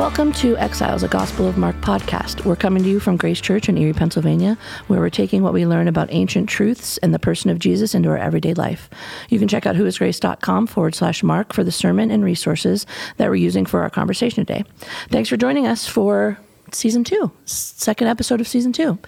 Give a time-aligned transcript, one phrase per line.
[0.00, 2.46] Welcome to Exiles, a Gospel of Mark podcast.
[2.46, 4.56] We're coming to you from Grace Church in Erie, Pennsylvania,
[4.86, 8.08] where we're taking what we learn about ancient truths and the person of Jesus into
[8.08, 8.88] our everyday life.
[9.28, 12.86] You can check out whoisgrace.com forward slash Mark for the sermon and resources
[13.18, 14.64] that we're using for our conversation today.
[15.10, 16.38] Thanks for joining us for
[16.72, 18.98] season two, second episode of season two.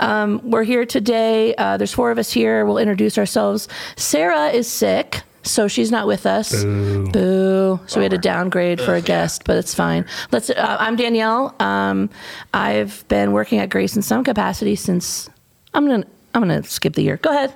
[0.00, 1.54] Um, we're here today.
[1.54, 2.66] Uh, there's four of us here.
[2.66, 3.68] We'll introduce ourselves.
[3.96, 5.22] Sarah is sick.
[5.44, 6.62] So she's not with us.
[6.62, 7.10] Boo.
[7.10, 7.80] Boo.
[7.86, 10.04] So we had to downgrade for a guest, but it's fine.
[10.30, 10.50] Let's.
[10.50, 11.54] Uh, I'm Danielle.
[11.60, 12.10] Um,
[12.54, 15.28] I've been working at Grace in some capacity since.
[15.74, 16.04] I'm gonna.
[16.34, 17.16] I'm gonna skip the year.
[17.18, 17.54] Go ahead.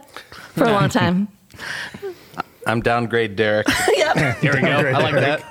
[0.54, 1.28] For a long time.
[2.66, 3.68] I'm downgrade Derek.
[3.94, 4.16] yep.
[4.40, 4.66] There we go.
[4.68, 5.42] I like that.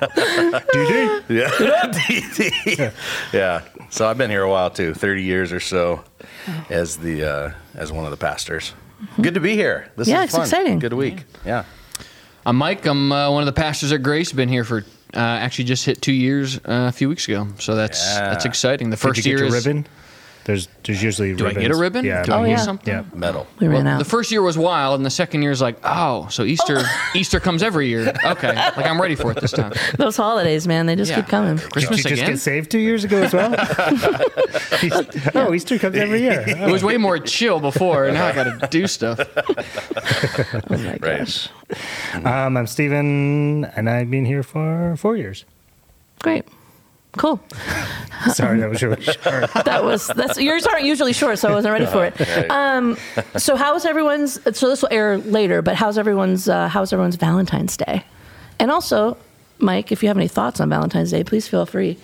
[0.73, 1.23] DD.
[1.29, 1.49] Yeah.
[1.91, 2.93] DD.
[3.33, 3.61] yeah.
[3.89, 6.03] So I've been here a while too, 30 years or so
[6.69, 8.73] as the uh, as one of the pastors.
[9.21, 9.89] Good to be here.
[9.95, 10.41] This Yeah, is it's fun.
[10.41, 10.79] exciting.
[10.79, 11.23] Good week.
[11.45, 11.63] Yeah.
[12.45, 12.85] I'm Mike.
[12.85, 14.31] I'm uh, one of the pastors at Grace.
[14.31, 14.79] Been here for
[15.13, 17.47] uh, actually just hit two years uh, a few weeks ago.
[17.59, 18.29] So that's Yeah.
[18.29, 18.89] that's exciting.
[18.89, 19.65] The Did first you get year is.
[19.65, 19.87] ribbon?
[20.45, 22.05] There's there's usually Do I get a ribbon?
[22.05, 22.21] Yeah.
[22.23, 22.57] Do I Oh, get yeah.
[22.57, 22.93] something?
[22.93, 23.03] Yeah.
[23.15, 23.47] Medal.
[23.59, 23.97] We ran Well, out.
[23.99, 26.83] the first year was wild, and the second year is like, oh, so Easter
[27.15, 28.13] Easter comes every year.
[28.23, 29.73] Okay, like I'm ready for it this time.
[29.97, 31.17] Those holidays, man, they just Yeah.
[31.17, 31.55] keep coming.
[31.55, 32.29] Did Christmas you just again.
[32.33, 33.55] get saved two years ago as well?
[35.35, 36.43] oh, Easter comes every year.
[36.47, 39.19] It was way more chill before, and now I got to do stuff.
[39.19, 41.01] Oh my Right.
[41.01, 41.49] gosh.
[42.23, 45.43] Um, I'm Steven, and I've been here for four years.
[46.21, 46.45] Great.
[47.17, 47.39] Cool.
[48.33, 49.51] Sorry, that was really short.
[49.65, 52.49] That was that's yours aren't usually short, so I wasn't ready for it.
[52.51, 52.97] Um,
[53.37, 54.39] so how's everyone's?
[54.57, 56.47] So this will air later, but how's everyone's?
[56.49, 58.03] Uh, how's everyone's Valentine's Day?
[58.59, 59.17] And also,
[59.59, 61.97] Mike, if you have any thoughts on Valentine's Day, please feel free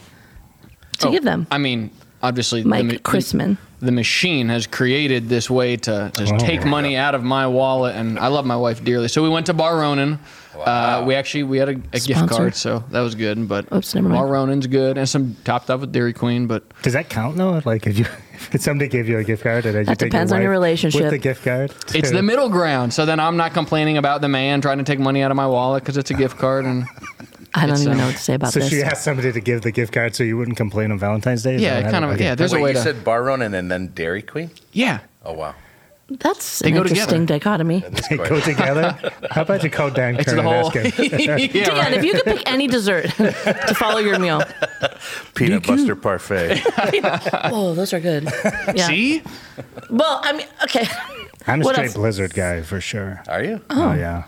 [1.00, 1.48] to Oh, give them.
[1.50, 3.58] I mean, obviously, Mike ma- Chrisman.
[3.82, 6.38] The machine has created this way to just Oh.
[6.38, 9.08] take money out of my wallet, and I love my wife dearly.
[9.08, 10.20] So we went to Bar Ronin.
[10.56, 13.48] Uh, we actually we had a, a gift card, so that was good.
[13.48, 14.20] But Oops, never mind.
[14.20, 16.46] Bar Ronin's good, and some topped up with Dairy Queen.
[16.46, 17.62] But Does that count though?
[17.66, 18.06] Like if you
[18.52, 20.42] if somebody gave you a gift card and then you That take depends your on
[20.44, 21.02] your relationship.
[21.02, 22.94] with the gift card, it's the middle ground.
[22.94, 25.48] So then I'm not complaining about the man trying to take money out of my
[25.48, 26.66] wallet because it's a gift card.
[26.66, 26.86] And
[27.54, 28.70] I don't even uh, know what to say about So this.
[28.70, 31.56] she asked somebody to give the gift card so you wouldn't complain on Valentine's Day.
[31.56, 32.20] Is Yeah, kind of- happened?
[32.22, 34.52] yeah, there's a way you to- said Bar Ronin and then Dairy Queen?
[34.72, 35.54] yeah, Oh wow.
[36.20, 37.40] That's They an go interesting together.
[37.40, 37.86] dichotomy.
[38.10, 38.98] They go together.
[39.32, 40.68] How about you call Dan it's Kern and whole.
[40.68, 41.10] ask him?
[41.20, 41.94] yeah, Dan, right.
[41.94, 44.44] if you could pick any dessert to follow your meal,
[45.36, 46.62] Peanut butter parfait.
[47.46, 48.26] oh, those are good.
[48.76, 48.88] Yeah.
[48.88, 49.24] See,
[49.90, 50.86] Well, I mean, okay.
[51.48, 51.96] I'm a What straight else?
[51.96, 53.24] Blizzard guy for sure.
[53.30, 53.62] Are you?
[53.70, 54.24] Oh, yeah.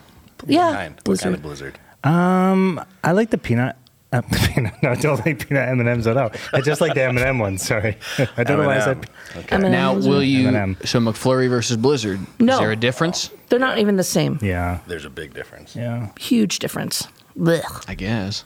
[0.47, 0.73] Yeah.
[0.73, 0.95] Kind.
[1.05, 1.79] What kind of blizzard?
[2.03, 3.75] Um, I like the peanut.
[4.12, 4.22] Uh,
[4.53, 4.74] peanut.
[4.84, 6.31] No, I don't like peanut M and M's at all.
[6.53, 7.66] I just like the M and M ones.
[7.66, 7.97] Sorry,
[8.38, 8.97] I don't know why I said.
[8.97, 9.40] M&M.
[9.44, 9.56] Okay.
[9.56, 9.72] M&M.
[9.72, 10.09] now Blizzard.
[10.12, 10.47] will you?
[10.50, 10.78] M&M.
[10.86, 12.19] So McFlurry versus Blizzard.
[12.40, 12.53] No.
[12.53, 13.31] Is there a difference?
[13.50, 14.38] They're not even the same.
[14.41, 15.75] Yeah, There's a big difference.
[15.75, 16.09] yeah.
[16.19, 17.08] Huge difference.
[17.38, 17.86] Blech.
[17.88, 18.44] I guess.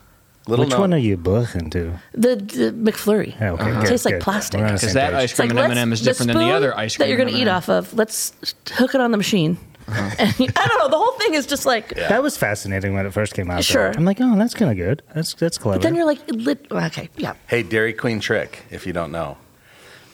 [0.47, 1.99] Little Which known- one are you buzzing to?
[2.13, 3.37] The, the McFlurry.
[3.37, 4.21] Yeah, okay, It good, tastes like good.
[4.23, 4.59] plastic.
[4.61, 5.23] We're on the Because same that page.
[5.23, 7.03] ice It's like cream and let's- M&M is different than the spoon other ice cream.
[7.03, 7.55] that you're going to eat M&M.
[7.57, 7.93] off of.
[7.93, 8.31] Let's
[8.71, 9.57] hook it on the machine.
[10.19, 10.89] And you- I don't know.
[10.89, 11.95] The whole thing is just like.
[11.95, 13.57] That was fascinating when it first came out.
[13.57, 13.61] though.
[13.61, 13.91] Sure.
[13.95, 15.01] I'm like, oh, that's kind of good.
[15.15, 15.77] That's that's clever.
[15.79, 17.33] But then you're like, lit, okay, yeah.
[17.47, 19.37] Hey, Dairy Queen trick, if you don't know.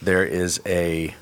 [0.02, 1.16] There is a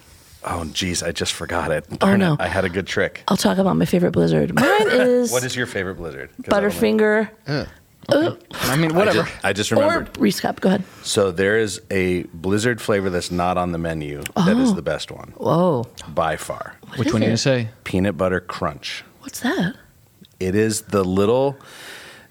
[0.43, 1.85] oh geez, I just forgot it.
[1.91, 2.33] Oh, Darn no.
[2.33, 2.41] it.
[2.41, 3.23] I had a good trick.
[3.27, 4.53] I'll talk about my favorite Blizzard.
[4.55, 6.29] Mine is, What is your favorite Blizzard?
[6.41, 7.29] Butterfinger.
[7.45, 7.67] don't
[8.09, 8.31] know.
[8.31, 9.23] Butterfinger I mean, I whatever.
[9.23, 10.17] just, I just or remembered.
[10.17, 10.61] Reese Cup.
[10.61, 10.83] Go ahead.
[11.03, 14.73] So there is a blizzard flavor that's not on the menu that is oh.
[14.73, 15.85] the best one Whoa.
[16.07, 16.75] by far.
[16.95, 17.27] Which is one are you it?
[17.29, 17.69] going to say?
[17.83, 19.03] Peanut butter crunch.
[19.19, 19.75] What's that?
[20.39, 21.57] It is the little.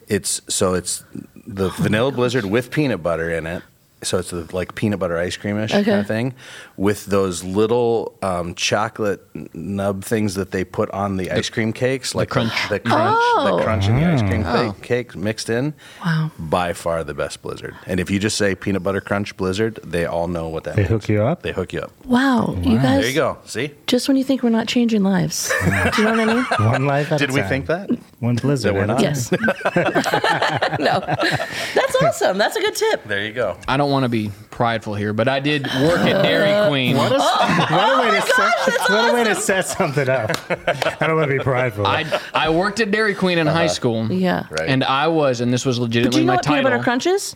[0.08, 1.04] It's so it's
[1.46, 3.62] the Oh vanilla blizzard with peanut butter in it.
[4.02, 5.84] So it's the, like peanut butter ice creamish Okay.
[5.84, 6.34] kind of thing,
[6.78, 9.20] with those little um, chocolate
[9.54, 12.68] nub things that they put on the ice cream cakes, like the crunch.
[12.70, 13.56] the, crunch, Oh.
[13.58, 14.72] the crunch in the ice cream Oh.
[14.80, 15.74] cake, cake mixed in.
[16.02, 16.30] Wow.
[16.38, 17.74] By far the best blizzard.
[17.86, 20.82] And if you just say peanut butter crunch blizzard, they all know what that they
[20.82, 20.90] means.
[20.90, 21.42] hook you up.
[21.42, 21.92] They hook you up.
[22.06, 22.56] Wow.
[22.62, 23.00] You guys.
[23.02, 23.36] There you go.
[23.44, 23.72] See?
[23.86, 25.52] Just when you think we're not changing lives.
[25.64, 25.66] Do
[26.02, 26.44] you know what I mean?
[26.72, 27.48] One life at Did a we time.
[27.50, 27.90] think that?
[28.20, 28.74] One blizzard.
[28.74, 28.94] That we're not?
[28.96, 29.02] time.
[29.02, 29.30] Yes.
[30.80, 31.00] no.
[31.74, 32.38] That's awesome.
[32.38, 33.04] That's a good tip.
[33.04, 33.56] There you go.
[33.68, 36.96] I don't want to be prideful here, but I did work at Dairy Queen.
[36.96, 40.30] What a, what a way to set, what a way to set something up.
[40.50, 41.86] I don't want to be prideful.
[41.86, 44.10] I, I worked at Dairy Queen in high school.
[44.12, 44.46] Yeah.
[44.50, 44.68] Right.
[44.68, 46.70] And I was, and this was Do legitimately you know my what peanut title.
[46.72, 47.34] butter crunch is?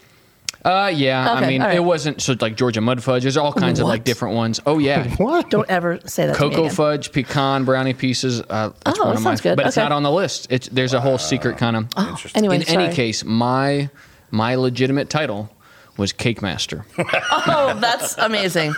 [0.64, 1.34] Uh, yeah.
[1.36, 1.76] Okay, I mean, all right.
[1.76, 3.20] it wasn't so like Georgia mud fudge.
[3.22, 4.04] There's all kinds of like What?
[4.06, 4.60] different ones.
[4.64, 5.06] Oh yeah.
[5.16, 5.50] what?
[5.50, 6.74] Don't ever say that to me Cocoa again.
[6.74, 8.40] fudge, pecan, brownie pieces.
[8.40, 9.30] Uh, that's Oh, one that of my.
[9.32, 9.56] sounds good.
[9.56, 9.84] But it's Okay.
[9.86, 10.46] not on the list.
[10.48, 11.88] It's there's a whole secret kind of.
[11.98, 13.90] Oh, anyway, in any case, my
[14.34, 15.48] my legitimate title
[15.96, 18.74] was cake master, Oh, that's amazing.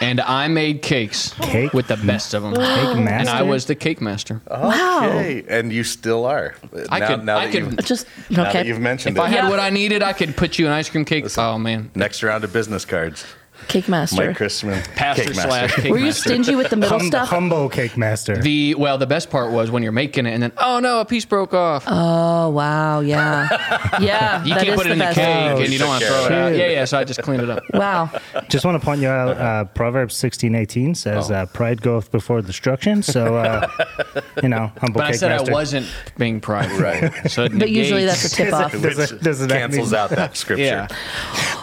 [0.00, 2.54] and I made cakes Cake with the best of them.
[2.54, 3.02] Cake master?
[3.02, 4.40] And I was the cake master.
[4.48, 5.00] Wow.
[5.02, 6.54] Okay, and you still are.
[6.90, 9.28] I now, could- now I that could- you've, Just now that you've mentioned If I
[9.30, 9.50] had Yeah.
[9.50, 11.26] what I needed, I could put you an ice cream cake.
[11.36, 13.24] Oh man, Next round of business cards.
[13.68, 14.26] Cake master.
[14.28, 15.82] Mike Christman, pastor cake slash master.
[15.82, 16.28] cake Were you master.
[16.30, 17.28] stingy with the middle Hum- stuff?
[17.30, 18.36] Humbo cake master.
[18.36, 21.04] The well, the best part was when you're making it, and then oh no, a
[21.04, 21.84] piece broke off.
[21.86, 23.48] Oh wow, yeah,
[24.00, 24.44] yeah.
[24.44, 25.16] you that can't is put it in the best.
[25.18, 26.16] cake, Oh, and you don't want to shit.
[26.16, 26.56] throw it out.
[26.56, 26.84] Yeah, yeah.
[26.84, 27.62] So I just cleaned it up.
[27.74, 28.08] Wow.
[28.48, 29.36] Just want to point you out.
[29.36, 31.34] Uh, Proverbs sixteen eighteen says, Oh.
[31.34, 33.66] uh, "Pride goeth before destruction." So, uh,
[34.42, 35.00] you know, humble cake master.
[35.00, 35.50] But I cake said master.
[35.50, 35.86] I wasn't
[36.18, 36.78] being prideful.
[36.78, 37.30] Right.
[37.30, 38.72] So it But usually that's a tip off.
[38.72, 40.64] Does it- Which does it cancels mean- out that scripture.
[40.64, 40.88] Yeah.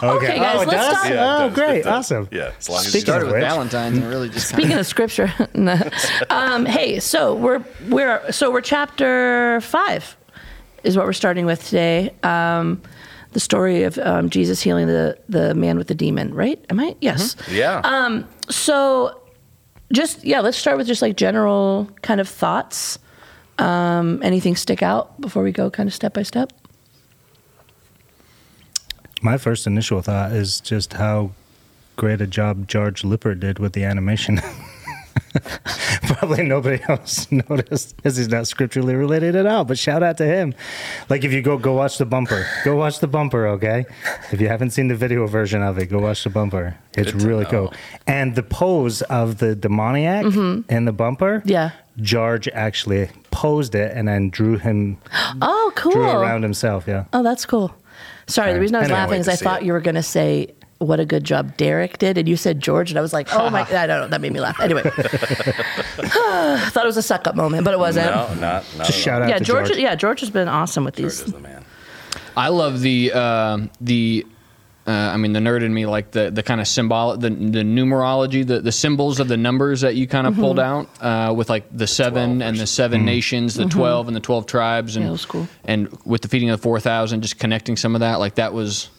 [0.02, 0.98] Okay, guys, oh, it let's does?
[0.98, 1.08] stop.
[1.10, 1.54] Yeah, it oh, does.
[1.54, 1.91] great, It does.
[1.92, 2.28] Awesome.
[2.32, 4.72] Yeah, as long as Speaking you Started of with which- Valentine's and really just Speaking
[4.78, 5.78] of scripture, no.
[6.30, 10.16] um, hey, so we're we're so we're chapter five
[10.84, 12.12] is what we're starting with today.
[12.22, 12.82] Um,
[13.32, 16.62] the story of um, Jesus healing the the man with the demon, right?
[16.70, 16.96] Am I?
[17.00, 17.36] Yes.
[17.50, 17.80] Yeah.
[17.84, 19.20] Um, so
[19.92, 22.98] just yeah, let's start with just like general kind of thoughts.
[23.58, 26.52] Um, anything stick out before we go kind of step by step?
[29.20, 31.30] My first initial thought is just how
[31.96, 34.40] great a job George Lipper did with the animation.
[36.02, 39.64] Probably nobody else noticed because he's not scripturally related at all.
[39.64, 40.54] But shout out to him.
[41.08, 43.46] Like if you go go watch the bumper, go watch the bumper.
[43.48, 43.84] Okay,
[44.30, 46.76] if you haven't seen the video version of it, go watch the bumper.
[46.96, 47.50] It's Good really know.
[47.50, 47.74] cool.
[48.06, 51.48] And the pose of the demoniac in the bumper, Mm-hmm.
[51.48, 51.70] Yeah.
[51.98, 54.96] George actually posed it and then drew him
[55.42, 55.92] Oh, cool.
[55.92, 56.84] drew around himself.
[56.86, 57.04] Yeah.
[57.12, 57.74] Oh, that's cool.
[58.26, 59.66] Sorry, the reason I was Anyway, laughing is I thought it.
[59.66, 62.90] you were going to say what a good job Derek did, and you said George,
[62.90, 64.58] and I was like, oh my, I don't know, that made me laugh.
[64.60, 68.06] Anyway, I thought it was a suck up moment, but it wasn't.
[68.06, 68.90] no, not, not Just at all.
[68.92, 69.78] shout out Yeah, to George, George.
[69.78, 71.18] Yeah, George has been awesome with these.
[71.18, 71.26] George these.
[71.28, 71.64] is the man.
[72.36, 74.26] I love the um the.
[74.84, 77.60] Uh, I mean, the nerd in me, like the, the kind of symbol, the, the
[77.62, 81.48] numerology, the, the symbols of the numbers that you kind of pulled out uh, with
[81.48, 84.96] like the seven 12 and the versus- 7 nations, the 12 and the 12 tribes.
[84.96, 85.46] And, Yeah, it was cool.
[85.64, 88.90] and with the feeding of the 4,000, just connecting some of that, like that was,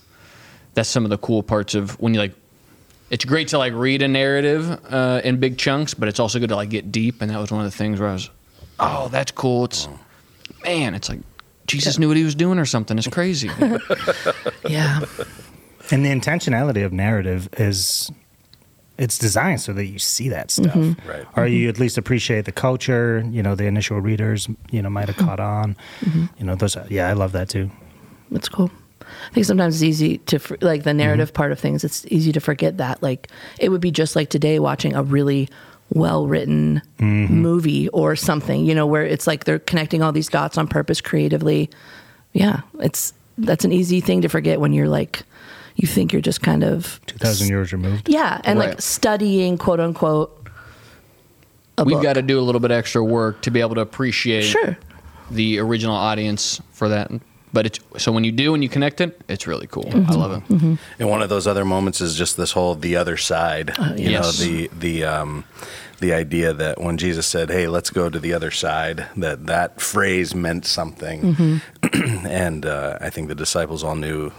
[0.74, 2.34] that's some of the cool parts of when you like,
[3.10, 6.50] it's great to like read a narrative uh, in big chunks, but it's also good
[6.50, 7.22] to like get deep.
[7.22, 8.30] And that was one of the things where I was,
[8.80, 9.66] oh, that's cool.
[9.66, 9.88] It's,
[10.64, 11.20] man, it's like
[11.68, 12.98] Jesus knew what he was doing or something.
[12.98, 13.50] It's crazy.
[14.68, 15.02] Yeah,
[15.92, 18.10] And the intentionality of narrative is
[18.98, 20.74] it's designed so that you see that stuff.
[20.74, 21.10] Mm-hmm.
[21.10, 21.26] Right.
[21.36, 25.10] Or you at least appreciate the culture, you know, the initial readers, you know, might
[25.10, 25.76] have caught on.
[26.02, 26.26] Mm-hmm.
[26.38, 27.70] You know, those yeah, I love that too.
[28.32, 28.72] that's cool.
[29.30, 30.98] I think sometimes it's easy to like the mm-hmm.
[30.98, 31.84] narrative part of things.
[31.84, 33.02] It's easy to forget that.
[33.02, 33.30] Like
[33.60, 35.50] it would be just like today watching a really
[35.90, 37.34] well written mm-hmm.
[37.34, 38.66] movie or something.
[38.66, 41.70] You know, where it's like they're connecting all these dots on purpose creatively.
[42.34, 45.24] Yeah, it's that's an easy thing to forget when you're like
[45.76, 48.10] you think you're just kind of 2000 years removed.
[48.10, 50.40] Yeah, and like studying quote unquote.
[51.78, 52.04] A We've book.
[52.04, 54.78] got to do a little bit extra work to be able to appreciate Sure.
[55.32, 57.10] the original audience for that.
[57.54, 59.84] But it's so when you do and you connect it, it's really cool.
[59.84, 60.12] Mm-hmm.
[60.12, 60.80] I love it.
[61.00, 63.76] And one of those other moments is just this whole the other side.
[63.96, 64.40] you yes.
[64.40, 65.46] know, the the um
[66.00, 69.80] the idea that when Jesus said, "Hey, let's go to the other side," that that
[69.80, 71.62] phrase meant something.
[71.94, 74.32] and uh, I think the disciples all knew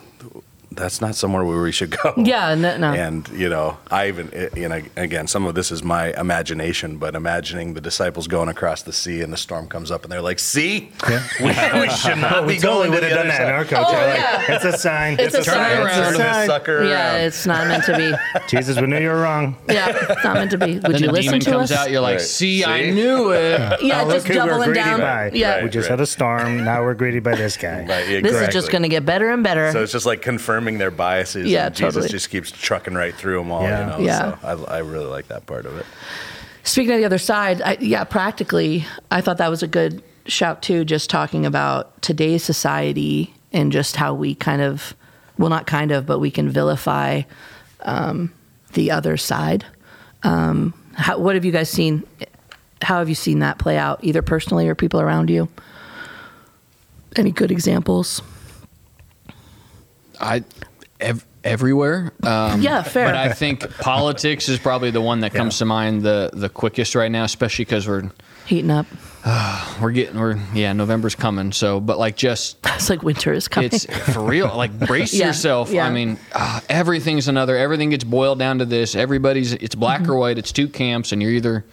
[0.76, 2.12] that's not somewhere where we should go.
[2.25, 2.93] Yeah, no, no.
[2.93, 6.97] And you know, I even eh, you know again, some of this is my imagination,
[6.97, 10.23] but imagining the disciples going across the sea and the storm comes up and they're
[10.23, 10.91] like, "See,
[11.41, 13.49] we, we should not we be totally going would to have the done other that
[13.49, 13.97] in our culture.
[13.97, 14.19] Oh, like,
[14.49, 14.55] yeah.
[14.56, 15.17] It's a sign.
[15.19, 15.79] It's a Turn sign.
[15.79, 16.47] around, It's a turn this sign.
[16.47, 17.21] sucker Yeah, around.
[17.26, 18.12] it's not meant to be.
[18.49, 19.57] Jesus, we knew you were wrong.
[19.69, 20.75] Yeah, it's not meant to be.
[20.75, 21.78] Would Then you the listen demon to comes us?
[21.78, 22.21] out, you're like, Right.
[22.26, 23.83] see, I knew it.
[23.83, 25.00] yeah, Oh, just look who we're doubling down.
[25.00, 25.31] by.
[25.35, 26.64] Yeah, We just had a storm.
[26.64, 27.81] Now we're greedy by this guy.
[27.85, 29.71] Right, this is just going to get better and better.
[29.73, 31.50] So it's just like confirming their biases.
[31.50, 32.09] Yeah, and Jesus totally.
[32.09, 33.62] just keeps trucking right through them all.
[33.62, 33.80] Yeah.
[33.80, 33.99] You know?
[34.06, 34.40] Yeah.
[34.40, 35.87] So I, I really like that part of it.
[36.62, 40.62] Speaking of the other side, I, yeah, practically, I thought that was a good shout
[40.62, 40.85] too.
[40.85, 44.94] Just talking about today's society and just how we kind of,
[45.38, 47.23] well, not kind of, but we can vilify
[47.83, 48.33] um,
[48.73, 49.66] the other side.
[50.23, 52.02] Um, how, what have you guys seen?
[52.80, 55.49] How have you seen that play out, either personally or people around you?
[57.16, 58.23] Any good examples?
[60.21, 60.44] I
[61.00, 62.12] ev- everywhere.
[62.23, 63.06] Um, Yeah, fair.
[63.06, 66.94] But I think politics is probably the one that comes to mind the the quickest
[66.94, 68.11] right now, especially because we're
[68.47, 68.85] Heating up.
[69.80, 71.50] we're getting we're yeah November's coming.
[71.52, 73.71] So, but like just It's like winter is coming.
[73.73, 74.54] it's for real.
[74.54, 75.71] Like brace Yeah, yourself.
[75.71, 75.87] yeah.
[75.87, 77.56] I mean, uh, everything's another.
[77.56, 78.94] Everything gets boiled down to this.
[78.94, 80.11] Everybody's it's black Mm-hmm.
[80.11, 80.37] or white.
[80.37, 81.64] It's two camps, and you're either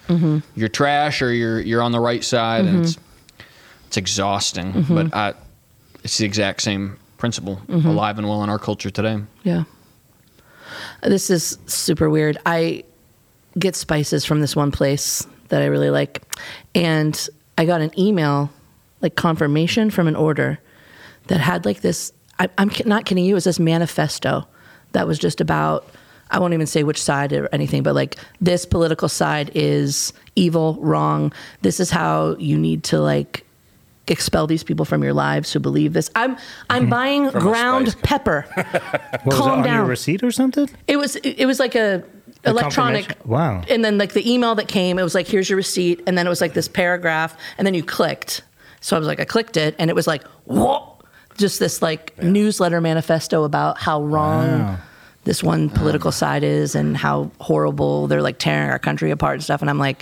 [0.56, 3.42] you're trash or you're you're on the right side, and it's Mm-hmm.
[3.88, 4.86] it's exhausting.
[4.88, 5.34] But I,
[6.06, 7.88] it's the exact same principle Mm-hmm.
[7.88, 9.20] alive and well in our culture today.
[9.44, 9.64] Yeah.
[11.04, 12.38] This is super weird.
[12.46, 12.84] I
[13.60, 16.24] get spices from this one place that I really like.
[16.74, 17.14] And
[17.58, 18.50] I got an email,
[19.02, 20.60] like confirmation from an order
[21.28, 22.12] that had like this.
[22.40, 24.48] I, I'm not kidding you, it was this manifesto
[24.94, 25.88] that was just about,
[26.32, 30.78] I won't even say which side or anything, but like this political side is evil,
[30.82, 31.32] wrong.
[31.62, 33.46] This is how you need to like
[34.08, 36.10] expel these people from your lives who believe this.
[36.16, 36.38] I'm
[36.70, 36.90] I'm mhm.
[36.90, 38.02] buying From a ground spice.
[38.04, 38.46] pepper.
[39.24, 39.88] What was it, Calm on your down.
[39.88, 40.70] receipt or something?
[40.88, 42.04] It was it was like a
[42.46, 43.30] electronic confirmation?
[43.30, 43.64] Wow.
[43.70, 46.26] And then like the email that came, it was like here's your receipt, and then
[46.26, 48.42] it was like this paragraph, and then you clicked.
[48.80, 50.98] So I was like, I clicked it, and it was like whoa,
[51.38, 54.60] just this like newsletter manifesto about how wrong.
[54.60, 54.78] Wow.
[55.24, 59.44] This one political side is, and how horrible they're like tearing our country apart and
[59.44, 59.62] stuff.
[59.62, 60.02] And I'm like,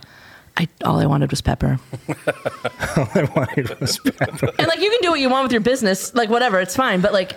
[0.58, 1.80] I all I wanted was pepper.
[2.98, 4.52] All I wanted was pepper.
[4.58, 7.02] and like you can do what you want with your business, like whatever, it's fine.
[7.02, 7.36] But like,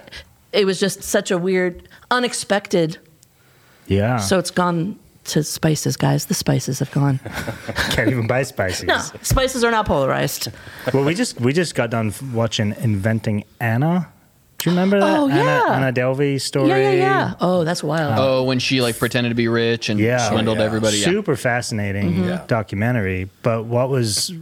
[0.52, 2.98] it was just such a weird, unexpected.
[3.86, 4.16] Yeah.
[4.18, 6.26] So it's gone to spices, guys.
[6.26, 7.18] The spices have gone.
[7.90, 8.84] can't even buy spices.
[8.84, 10.48] No, spices are not polarized.
[10.92, 14.11] Well, we just we just got done watching Inventing Anna.
[14.62, 15.18] Do you remember that?
[15.18, 15.64] Oh, Anna, yeah.
[15.74, 16.68] Anna Delvey story.
[16.68, 17.34] Yeah, yeah, yeah.
[17.40, 18.14] Oh, that's wild.
[18.16, 20.28] Oh, when she like pretended to be rich and Yeah.
[20.30, 20.64] swindled Yeah.
[20.64, 20.98] everybody.
[20.98, 21.06] Yeah.
[21.06, 22.46] Super fascinating Mm-hmm.
[22.46, 23.28] Documentary.
[23.42, 24.32] But what was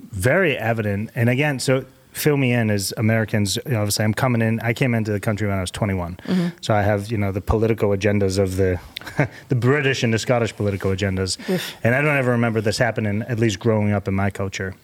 [0.00, 3.56] very evident, and again, so fill me in as Americans.
[3.66, 4.58] You know, obviously, I'm coming in.
[4.60, 6.46] I came into the country when I was 21, Mm-hmm.
[6.60, 8.78] so I have you know the political agendas of the
[9.48, 11.38] the British and the Scottish political agendas,
[11.84, 13.22] and I don't ever remember this happening.
[13.28, 14.74] At least growing up in my culture.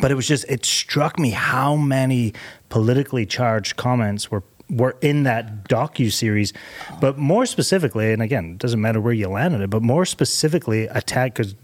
[0.00, 2.32] But it was just it struck me how many
[2.70, 6.52] politically charged comments were were in that docu series,
[7.00, 10.86] but more specifically, and again, it doesn't matter where you landed it, but more specifically
[10.86, 11.54] attack because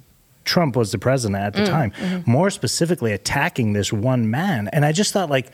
[0.45, 1.91] Trump was the president at the mm, time.
[1.93, 2.31] Mm-hmm.
[2.31, 5.51] More specifically, attacking this one man, and I just thought like.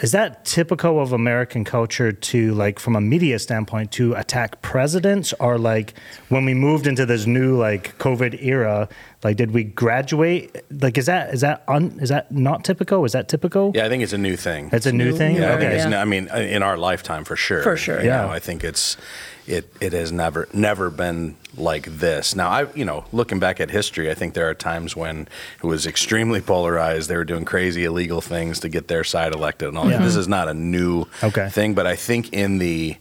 [0.00, 5.34] Is that typical of American culture to like from a media standpoint to attack presidents
[5.38, 5.92] or like
[6.30, 8.88] when we moved into this new like COVID era,
[9.24, 10.64] like did we graduate?
[10.70, 13.04] Like is that is that un, is that not typical?
[13.04, 13.72] Is that typical?
[13.74, 14.70] Yeah, I think it's a new thing.
[14.72, 15.16] It's a new new.
[15.16, 15.36] thing.
[15.36, 15.60] Yeah, I okay.
[15.60, 15.80] think it's.
[15.84, 15.86] Yeah.
[15.86, 17.62] n- I mean, uh, in our lifetime, for sure.
[17.62, 18.00] For sure.
[18.00, 18.22] You Yeah.
[18.22, 18.96] know, I think it's.
[19.44, 22.36] It it has never never been like this.
[22.36, 25.26] Now, I you know, looking back at history, I think there are times when
[25.62, 27.08] it was extremely polarized.
[27.08, 29.98] They were doing crazy illegal things to get their side elected, and all Yeah.
[29.98, 30.04] that.
[30.04, 31.48] This is not a new Okay.
[31.48, 32.96] thing, but I think in the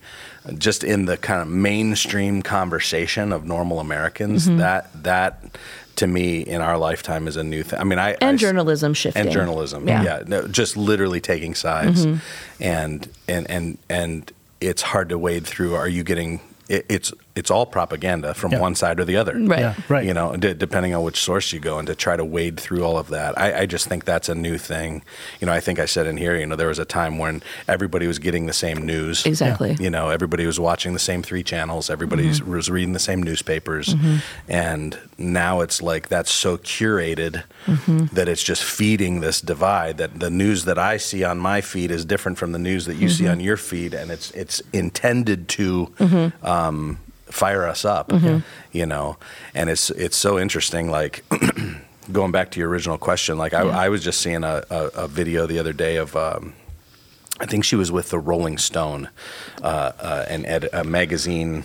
[0.57, 4.57] just in the kind of mainstream conversation of normal Americans, Mm-hmm.
[4.57, 5.43] that that
[5.97, 7.79] to me in our lifetime is a new thing.
[7.79, 9.21] I mean, I I and s- journalism shifting.
[9.23, 9.87] and journalism.
[9.87, 10.03] Yeah.
[10.03, 12.63] Yeah, no, just literally taking sides, Mm-hmm.
[12.63, 15.75] and and and and it's hard to wade through.
[15.75, 16.39] Are you getting?
[16.69, 18.59] It, it's it's all propaganda from Yeah.
[18.59, 19.33] one side or the other.
[19.37, 19.59] Right.
[19.59, 20.05] Yeah, right.
[20.05, 22.83] You know, d- depending on which source you go, and to try to wade through
[22.83, 25.01] all of that, I, I just think that's a new thing.
[25.39, 27.41] You know, I think I said in here, you know, there was a time when
[27.67, 29.25] everybody was getting the same news.
[29.25, 29.77] Exactly.
[29.79, 31.89] You know, everybody was watching the same three channels.
[31.89, 32.51] Everybody Mm-hmm.
[32.51, 33.95] was reading the same newspapers,
[34.47, 38.07] and now it's like that's so curated Mm-hmm.
[38.15, 39.97] that it's just feeding this divide.
[39.97, 42.95] That the news that I see on my feed is different from the news that
[42.95, 43.31] you see Mm-hmm.
[43.33, 45.87] on your feed, and it's it's intended to.
[45.99, 46.45] Mm-hmm.
[46.45, 46.97] Um,
[47.31, 48.11] fire us up
[48.71, 49.17] you know
[49.55, 51.23] and it's it's so interesting like
[52.11, 53.77] going back to your original question like I, Yeah.
[53.77, 56.53] I was just seeing a, a, a video the other day of um,
[57.39, 59.09] I think she was with the Rolling Stone,
[59.63, 61.63] uh, uh, an ed- a magazine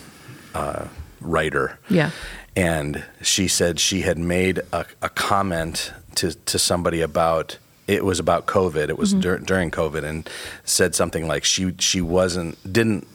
[0.55, 0.87] uh,
[1.21, 1.77] writer.
[1.87, 2.09] Yeah.
[2.55, 8.19] And she said she had made a, a comment to, to somebody about it was
[8.19, 8.89] about COVID.
[8.89, 9.19] It was Mm-hmm.
[9.21, 10.27] dur- during COVID, and
[10.65, 13.07] said something like she she wasn't didn't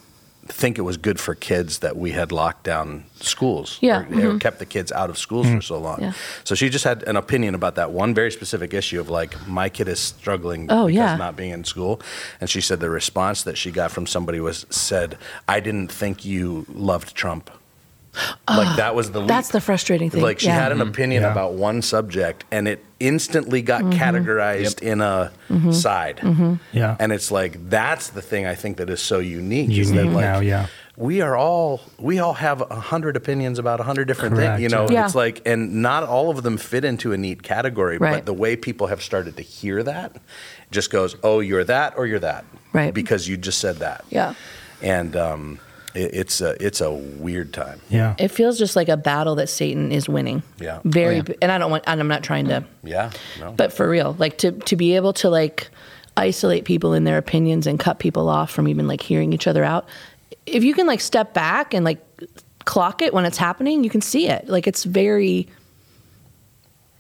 [0.47, 3.79] think it was good for kids that we had locked down schools.
[3.81, 4.39] Yeah, or, or mm-hmm.
[4.39, 5.61] kept the kids out of schools for mm-hmm.
[5.61, 6.01] so long.
[6.01, 6.13] Yeah.
[6.45, 9.69] So she just had an opinion about that one very specific issue of like my
[9.69, 11.17] kid is struggling Oh, because yeah.
[11.17, 12.01] not being in school.
[12.41, 15.17] And she said the response that she got from somebody was said,
[15.49, 17.51] "I didn't think you loved Trump."
[18.49, 19.29] Like that was the leap.
[19.29, 20.23] That's the frustrating thing.
[20.23, 20.55] Like she Yeah.
[20.63, 21.33] had an opinion Yeah.
[21.33, 23.99] about one subject, and it instantly got Mm-hmm.
[24.03, 25.33] categorized in a
[25.73, 26.21] side.
[26.73, 26.97] Yeah.
[27.01, 29.71] And it's like that's the thing I think that is so unique.
[29.71, 30.67] is that, Unique like, now, yeah.
[30.95, 34.63] We are all we all have a hundred opinions about a hundred different Correct, things.
[34.63, 35.07] You know, yeah.
[35.07, 37.97] it's like and not all of them fit into a neat category.
[37.97, 38.17] Right.
[38.17, 40.17] But the way people have started to hear that
[40.71, 42.45] just goes, Oh, you're that or you're that.
[42.75, 42.93] Right.
[42.93, 44.05] Because you just said that.
[44.11, 44.35] Yeah.
[44.83, 45.59] And um
[45.95, 47.81] it, it's a it's a weird time.
[47.89, 48.15] Yeah.
[48.19, 50.43] It feels just like a battle that Satan is winning.
[50.61, 50.81] Yeah.
[50.85, 51.35] Very, Oh, yeah.
[51.43, 53.11] and I don't want, and I'm not trying to, Yeah.
[53.41, 53.53] No.
[53.53, 55.71] but for real, like to, to be able to like
[56.17, 59.65] isolate people in their opinions and cut people off from even like hearing each other
[59.65, 59.89] out.
[60.47, 62.01] If you can like step back and like
[62.65, 64.49] clock it when it's happening, you can see it.
[64.49, 65.49] Like it's very,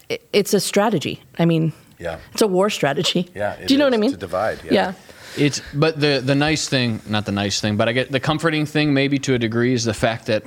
[0.08, 1.22] it, it's a strategy.
[1.38, 2.18] I mean, yeah.
[2.32, 3.28] it's a war strategy.
[3.34, 4.12] Yeah, Do you know what I mean?
[4.12, 4.72] to divide, yeah.
[4.72, 4.92] Yeah.
[5.36, 8.66] It's but the the nice thing, not the nice thing, but I get the comforting
[8.66, 10.44] thing maybe to a degree is the fact that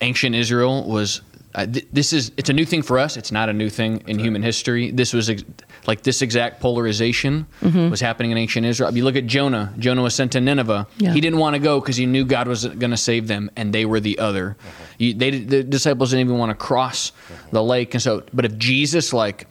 [0.00, 1.22] ancient Israel was.
[1.54, 3.16] Uh, th- this is it's a new thing for us.
[3.16, 4.90] It's not a new thing in human history.
[4.90, 5.42] This was ex-
[5.86, 7.88] like this exact polarization Mm-hmm.
[7.90, 8.94] was happening in ancient Israel.
[8.94, 9.72] You look at Jonah.
[9.78, 10.86] Jonah was sent to Nineveh.
[10.98, 11.12] Yeah.
[11.14, 13.72] He didn't want to go because he knew God was going to save them, and
[13.72, 14.56] they were the other.
[14.98, 17.12] You, they the disciples didn't even want to cross
[17.50, 18.22] the lake, and so.
[18.32, 19.46] But if Jesus like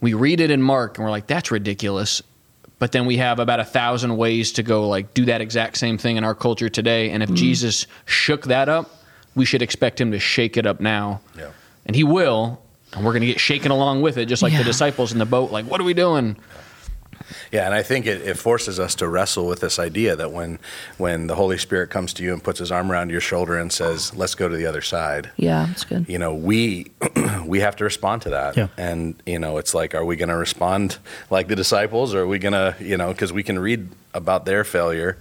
[0.00, 2.22] we read it in Mark and we're like, that's ridiculous.
[2.78, 5.98] But then we have about a thousand ways to go like do that exact same
[5.98, 7.10] thing in our culture today.
[7.10, 7.36] And if mm-hmm.
[7.36, 8.90] Jesus shook that up,
[9.34, 11.20] we should expect him to shake it up now.
[11.36, 11.50] Yeah.
[11.86, 12.60] And he will.
[12.92, 14.58] And we're going to get shaken along with it, just like Yeah.
[14.58, 15.50] the disciples in the boat.
[15.50, 16.36] Like, what are we doing?
[16.38, 16.62] Yeah,
[17.52, 20.58] and I think it, it forces us to wrestle with this idea that when
[20.96, 23.72] when the Holy Spirit comes to you and puts his arm around your shoulder and
[23.72, 26.08] says, "Let's go to the other side," Yeah, that's good.
[26.08, 26.90] you know, we
[27.46, 28.56] we have to respond to that.
[28.56, 28.68] Yeah.
[28.76, 30.98] And you know, it's like, are we going to respond
[31.30, 34.44] like the disciples, or are we going to, you know, because we can read about
[34.44, 35.18] their failure,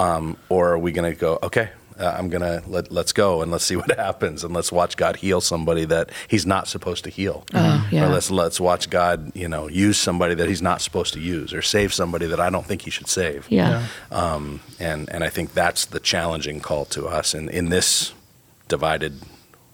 [0.00, 1.70] um, or are we going to go, okay,
[2.02, 4.96] uh, I'm going to let let's go and let's see what happens, and let's watch
[4.96, 8.04] God heal somebody that He's not supposed to heal, Oh, yeah.
[8.06, 11.52] or let's let's watch God, you know, use somebody that He's not supposed to use,
[11.54, 13.46] or save somebody that I don't think He should save.
[13.50, 13.86] Yeah.
[14.10, 18.12] Um, and and I think that's the challenging call to us in in this
[18.68, 19.20] divided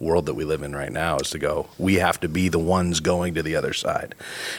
[0.00, 2.58] world that we live in right now is to go we have to be the
[2.58, 4.14] ones going to the other side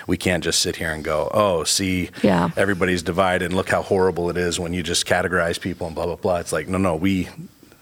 [0.06, 2.50] we can't just sit here and go oh see Yeah.
[2.58, 6.06] everybody's divided and look how horrible it is when you just categorize people and blah
[6.08, 7.30] blah blah it's like no no we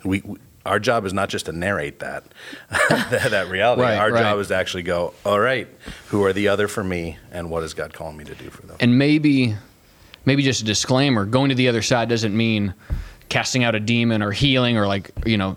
[0.08, 2.24] we, we our job is not just to narrate that
[2.90, 4.22] that, that reality Right, our right.
[4.22, 5.68] job is to actually go all right
[6.08, 8.66] who are the other for me and what is god calling me to do for
[8.68, 9.56] them And maybe,
[10.26, 12.74] maybe just a disclaimer: going to the other side doesn't mean
[13.30, 15.56] casting out a demon or healing or like you know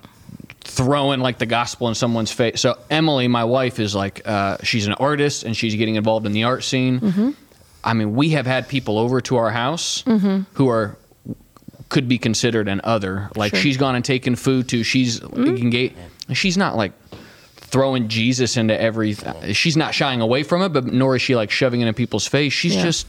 [0.62, 2.61] throwing like the gospel in someone's face.
[2.61, 6.33] So Emily, my wife, is like uh, she's an artist and she's getting involved in
[6.33, 7.35] the art scene.
[7.83, 10.04] I mean, we have had people over to our house
[10.54, 10.97] who are
[11.90, 13.28] could be considered an other.
[13.37, 13.61] Like Sure.
[13.61, 14.82] she's gone and taken food to.
[14.82, 15.94] She's engaged.
[16.32, 16.92] She's not like
[17.56, 19.52] throwing Jesus into everything.
[19.52, 22.26] She's not shying away from it, but nor is she like shoving it in people's
[22.26, 22.52] face.
[22.52, 22.82] She's Yeah.
[22.82, 23.06] just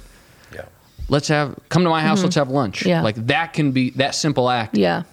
[0.53, 0.61] yeah
[1.09, 2.89] let's have come to my house let's have lunch Mm-hmm.
[2.89, 3.01] Yeah.
[3.01, 5.03] like that can be that simple act Yeah.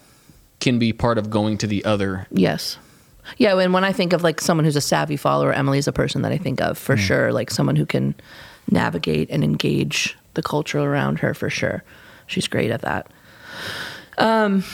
[0.61, 2.77] can be part of going to the other Yes.
[3.37, 5.93] Yeah, and when I think of like someone who's a savvy follower, Emily is a
[5.93, 8.15] person that I think of for sure, like someone who can
[8.71, 11.85] navigate and engage the culture around her for sure.
[12.27, 13.11] She's great at that.
[14.19, 14.65] Um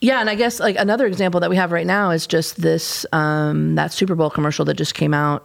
[0.00, 3.06] yeah, and I guess like another example that we have right now is just this
[3.12, 5.44] um that Super Bowl commercial that just came out.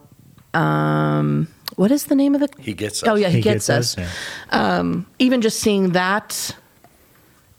[0.53, 3.97] Um what is the name of the he gets us Oh yeah, he, gets, us.
[3.97, 5.01] yeah.
[5.19, 6.55] even just seeing that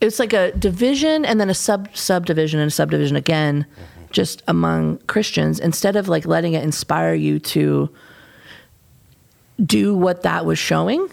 [0.02, 3.64] it's like a division and then a sub subdivision and a subdivision again
[4.10, 7.88] just among christians instead of like letting it inspire you to
[9.64, 11.08] do what that was showing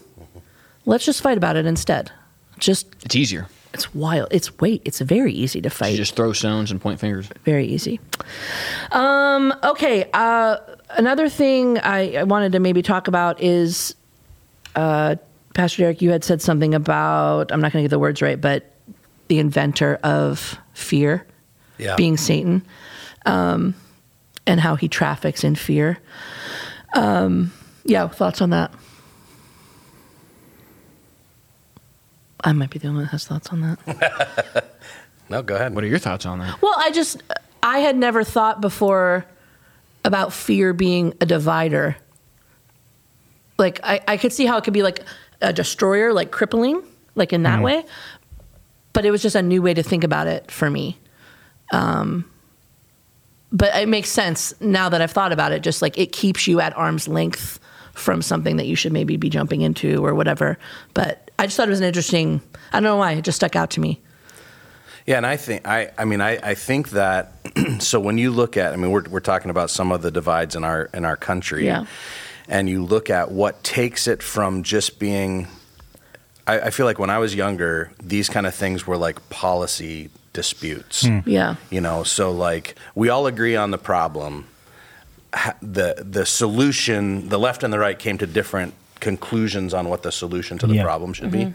[0.86, 2.12] let's just fight about it instead
[2.60, 6.34] just it's easier it's wild it's wait it's very easy to you fight just throw
[6.34, 8.00] stones and point fingers very easy.
[8.91, 10.10] Um, okay.
[10.13, 10.58] Uh,
[10.91, 13.95] another thing I, I wanted to maybe talk about is,
[14.76, 15.15] uh,
[15.54, 18.39] Pastor Derek, you had said something about I'm not going to get the words right,
[18.39, 18.72] but
[19.28, 21.26] the inventor of fear
[21.78, 22.65] yeah being Satan,
[23.26, 23.76] um,
[24.45, 26.00] and how he traffics in fear.
[26.93, 27.52] Um,
[27.86, 28.74] yeah, thoughts on that?
[32.43, 34.65] I might be the only one that has thoughts on that.
[35.30, 37.21] no go ahead what are your thoughts on that Well, I just
[37.62, 39.25] I had never thought before
[40.06, 41.97] about fear being a divider.
[43.58, 45.04] Like I, I could see how it could be like
[45.41, 46.82] a destroyer, like crippling,
[47.15, 47.86] like in that way.
[48.93, 50.97] But it was just a new way to think about it for me.
[51.71, 52.30] Um,
[53.52, 55.62] but it makes sense now that I've thought about it.
[55.62, 57.60] Just like it keeps you at arm's length
[57.93, 60.58] from something that you should maybe be jumping into or whatever.
[60.93, 62.41] But I just thought it was an interesting.
[62.73, 64.02] I don't know why it just stuck out to me.
[65.06, 67.32] Yeah, and I think I, I mean I, I think that
[67.80, 70.56] so when you look at I mean we're we're talking about some of the divides
[70.58, 71.65] in our in our country.
[71.65, 71.86] Yeah.
[72.49, 75.47] And you look at what takes it from just being
[76.45, 80.10] I, I feel like when I was younger, these kind of things were like policy
[80.34, 81.06] disputes.
[81.06, 81.19] Hmm.
[81.25, 81.56] Yeah.
[81.69, 84.45] You know, so like we all agree on the problem.
[85.62, 90.12] The the solution, the left and the right came to different conclusions on what the
[90.12, 90.83] solution to the Yeah.
[90.83, 91.53] problem should be.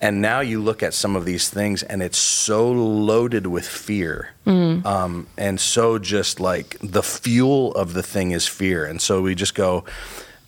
[0.00, 4.30] And now you look at some of these things, and it's so loaded with fear,
[4.46, 9.34] um, and so just like the fuel of the thing is fear, and so we
[9.34, 9.84] just go,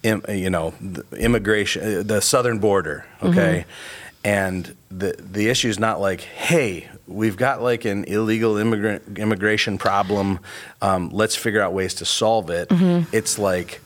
[0.03, 3.65] im, you know, the immigration, uh, the southern border, okay,
[4.25, 9.79] and the the issue is not like, hey, we've got like an illegal immigrant immigration
[9.79, 10.39] problem,
[10.83, 12.69] um, let's figure out ways to solve it.
[13.13, 13.81] It's like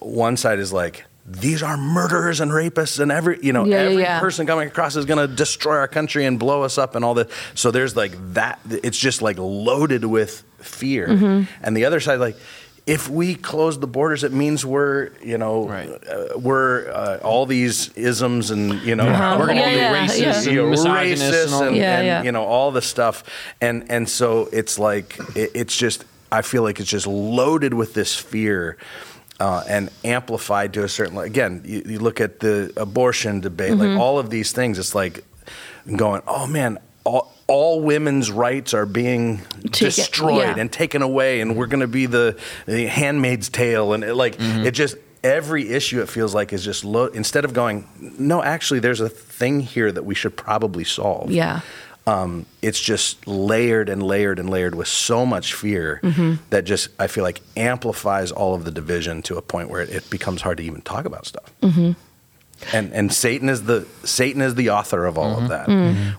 [0.00, 3.90] one side is like these are murderers and rapists and every you know Yeah, yeah,
[3.90, 4.20] every yeah.
[4.20, 7.14] person coming across is going to destroy our country and blow us up and all
[7.14, 7.28] that.
[7.54, 8.58] So there's like that.
[8.70, 11.06] It's just like loaded with fear.
[11.08, 11.52] Mm-hmm.
[11.62, 12.36] And the other side, like.
[12.86, 15.90] If we close the borders, it means we're, you know, Right.
[15.90, 19.36] uh, we're uh, all these isms and you know, Uh-huh.
[19.38, 20.50] We're gonna Yeah, be racist yeah.
[20.50, 22.22] you know, and misogynist racist and all and, Yeah, and, yeah.
[22.22, 23.24] you know all the stuff,
[23.60, 27.92] and and so it's like it, it's just I feel like it's just loaded with
[27.92, 28.78] this fear.
[29.40, 33.92] Uh, and amplified to a certain again you, you look at the abortion debate Mm-hmm.
[33.92, 35.22] like all of these things it's like
[35.96, 40.58] going oh man all, all women's rights are being destroyed yeah.
[40.58, 44.34] and taken away and we're going to be the, the handmaid's tale and it, like
[44.40, 47.86] it just every issue it feels like is just lo- instead of going
[48.18, 51.60] no actually there's a thing here that we should probably solve Yeah.
[52.08, 56.00] Um, it's just layered and layered and layered with so much fear
[56.50, 59.90] that just I feel like amplifies all of the division to a point where it,
[59.90, 61.52] it becomes hard to even talk about stuff.
[62.72, 65.68] And and Satan is the Satan is the author of all of that.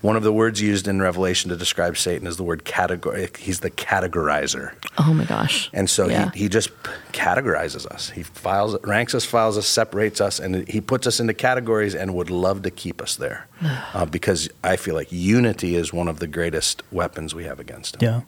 [0.02, 3.30] One of the words used in Revelation to describe Satan is the word category.
[3.38, 4.74] He's the categorizer.
[4.98, 5.70] Oh my gosh.
[5.74, 6.32] And so Yeah.
[6.34, 6.70] he, he just
[7.14, 8.10] categorizes us.
[8.12, 12.14] He files, ranks us, files us, separates us, and he puts us into categories and
[12.16, 13.48] would love to keep us there.
[13.94, 17.96] uh, because I feel like unity is one of the greatest weapons we have against
[17.96, 18.02] him.
[18.02, 18.22] Yeah,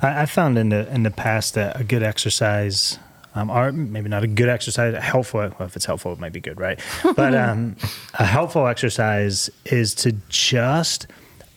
[0.00, 2.98] I, I found in the in the past that a good exercise,
[3.34, 5.40] um, or maybe not a good exercise, a helpful.
[5.40, 6.78] Well, if it's helpful, it might be good, right?
[7.16, 7.76] But um,
[8.18, 11.06] a helpful exercise is to just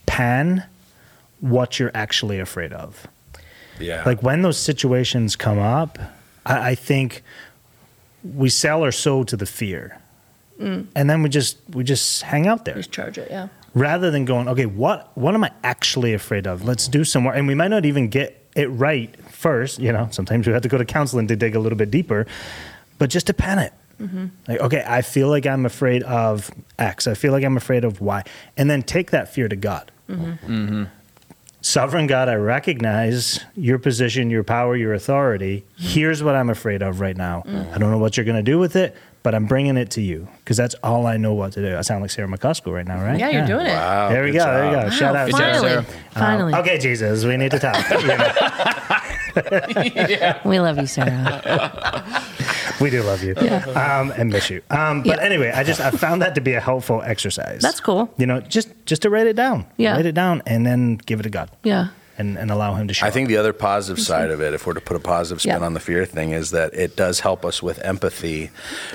[0.05, 0.63] pan
[1.41, 3.07] what you're actually afraid of.
[3.79, 4.03] Yeah.
[4.05, 5.99] Like when those situations come up,
[6.45, 7.23] I, I think
[8.23, 9.99] we sell our soul to the fear,
[10.57, 13.29] and then we just we just hang out there Just charge it.
[13.29, 13.49] Yeah.
[13.73, 16.63] rather than going, okay, what what am I actually afraid of?
[16.63, 19.79] Let's do some more, and we might not even get it right first.
[19.79, 22.25] You know, sometimes we have to go to counseling to dig a little bit deeper,
[22.97, 23.73] but just to pen it.
[24.01, 24.25] Mm-hmm.
[24.47, 27.07] Like, okay, I feel like I'm afraid of X.
[27.07, 28.23] I feel like I'm afraid of Y,
[28.57, 29.91] and then take that fear to God.
[30.09, 30.51] Mm-hmm.
[30.51, 30.83] Mm-hmm.
[31.61, 35.65] Sovereign God, I recognize your position, your power, your authority.
[35.77, 37.43] Here's what I'm afraid of right now.
[37.73, 40.01] I don't know what you're going to do with it, but I'm bringing it to
[40.01, 41.75] you because that's all I know what to do.
[41.75, 43.19] I sound like Sarah McCuskey right now, right?
[43.19, 43.71] Yeah, you're doing it.
[43.73, 44.45] Wow, There we good go.
[44.45, 44.83] There we job.
[44.83, 44.89] go.
[44.91, 45.25] Shout out.
[45.25, 45.85] Good job, finally, Sarah.
[46.11, 46.53] finally.
[46.53, 47.75] Okay, Jesus, we need to talk.
[47.89, 48.31] You know,
[50.45, 52.23] We love you, Sarah.
[52.79, 53.33] we do love you
[53.75, 54.61] um, and miss you.
[54.69, 55.25] Um, but Yeah.
[55.25, 57.61] anyway, I just I found that to be a helpful exercise.
[57.61, 58.13] That's cool.
[58.17, 59.65] You know, just just to write it down.
[59.77, 59.93] Yeah.
[59.95, 61.87] Write it down and then give it to God Yeah.
[62.17, 63.05] And, and allow Him to show.
[63.05, 64.05] I think the other positive mm-hmm.
[64.05, 65.65] side of it, if we're to put a positive spin Yeah.
[65.65, 68.51] on the fear thing, is that it does help us with empathy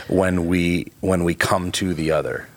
[0.09, 2.49] when we when we come to the other,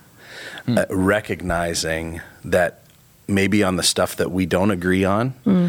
[0.65, 0.77] hmm.
[0.77, 2.81] uh, recognizing that
[3.27, 5.67] maybe on the stuff that we don't agree on, hmm.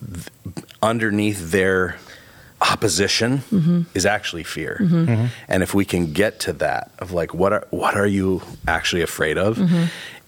[0.00, 0.28] th-
[0.82, 1.96] underneath their
[2.60, 3.82] opposition mm-hmm.
[3.94, 4.78] is actually fear.
[4.80, 5.26] Mm-hmm.
[5.48, 9.02] And if we can get to that of like what are what are you actually
[9.02, 9.58] afraid of,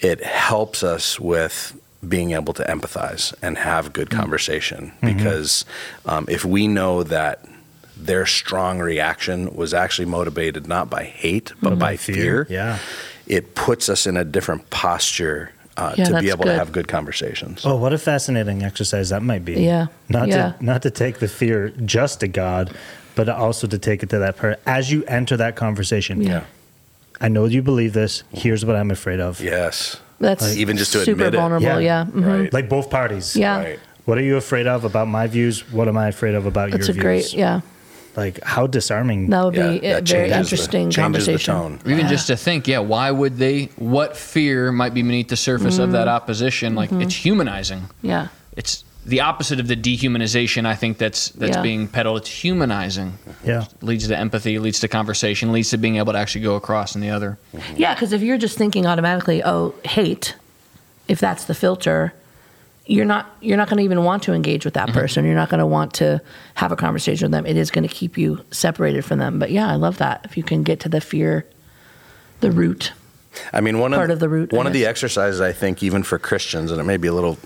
[0.01, 5.65] it helps us with being able to empathize and have good conversation because
[6.07, 7.45] um, if we know that
[7.97, 12.79] their strong reaction was actually motivated not by hate but by fear, Yeah.
[13.27, 16.71] it puts us in a different posture uh, Yeah, to be that's able to have
[16.71, 17.65] good conversations.
[17.67, 19.55] Oh, what a fascinating exercise that might be.
[19.55, 19.87] Yeah.
[20.09, 20.53] Not Yeah.
[20.53, 22.73] to not to take the fear just to God,
[23.17, 26.21] but also to take it to that person as you enter that conversation.
[26.23, 26.45] Yeah.
[27.21, 28.23] I know you believe this.
[28.33, 29.41] Here's what I'm afraid of.
[29.41, 29.97] Yes.
[30.25, 31.37] That's Even just to super admit it.
[31.37, 31.67] vulnerable.
[31.81, 32.05] Yeah.
[32.05, 32.07] Yeah.
[32.13, 32.27] Mhm.
[32.41, 32.53] Right.
[32.53, 33.37] Like both parties.
[33.37, 33.59] Yeah.
[33.59, 33.79] Right.
[34.07, 35.71] What are you afraid of about my views?
[35.73, 37.05] What am I afraid of about That's your views?
[37.05, 37.41] That's a great.
[37.41, 37.61] Yeah.
[38.17, 39.29] Like how disarming.
[39.31, 41.55] That would be Yeah, be a very changes the- interesting the conversation.
[41.55, 41.79] tone.
[41.85, 42.09] Even Yeah.
[42.09, 43.71] just to think, yeah, why would they?
[43.77, 45.93] What fear might be beneath the surface of Mm-hmm.
[45.95, 46.75] that opposition?
[46.75, 47.83] Like it's humanizing.
[48.03, 48.29] Yeah.
[48.57, 50.65] It's the opposite of the dehumanization.
[50.67, 51.63] I think that's that's Yeah.
[51.63, 52.19] being peddled.
[52.23, 53.19] It's humanizing.
[53.45, 53.65] Yeah.
[53.83, 54.59] Leads to empathy.
[54.59, 55.53] Leads to conversation.
[55.53, 57.39] Leads to being able to actually go across in the other.
[57.77, 60.35] Yeah, because if you're just thinking automatically, oh, hate,
[61.09, 62.15] if that's the filter,
[62.87, 64.99] you're not you're not going to even want to engage with that Mm-hmm.
[64.99, 65.25] person.
[65.25, 66.21] You're not going to want to
[66.55, 67.47] have a conversation with them.
[67.47, 69.39] It is going to keep you separated from them.
[69.39, 71.47] But yeah, I love that if you can get to the fear,
[72.41, 72.93] the root.
[73.53, 76.03] I mean, one Part of, of the root, One of the exercises I think, even
[76.05, 77.37] for Christians, and it may be a little,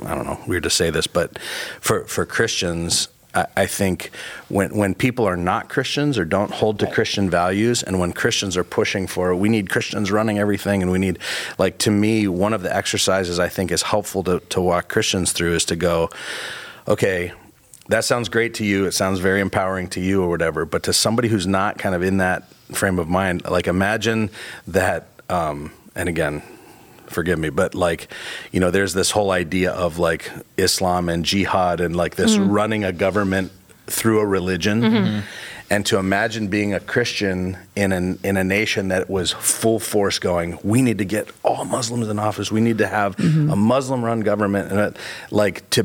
[0.00, 1.38] I don't know, weird to say this, but
[1.80, 4.10] for for Christians, I, I think
[4.48, 8.56] when when people are not Christians or don't hold to Christian values, and when Christians
[8.56, 11.18] are pushing for, we need Christians running everything, and we need,
[11.58, 15.32] like to me, one of the exercises I think is helpful to to walk Christians
[15.32, 16.10] through is to go,
[16.86, 17.32] okay.
[17.88, 18.86] That sounds great to you.
[18.86, 20.64] It sounds very empowering to you, or whatever.
[20.64, 24.30] But to somebody who's not kind of in that frame of mind, like imagine
[24.68, 26.42] that um, and again,
[27.12, 28.08] forgive me, but like,
[28.50, 32.50] you know, there's this whole idea of like Islam and jihad and like this mm-hmm.
[32.50, 33.52] running a government
[33.86, 34.80] through a religion.
[34.80, 34.96] Mm-hmm.
[34.96, 35.20] Mm-hmm.
[35.70, 40.18] and to imagine being a Christian in an in a nation that was full force
[40.18, 42.52] going, we need to get all Muslims in office.
[42.52, 44.96] We need to have a Muslim-run government, and it,
[45.30, 45.80] like to,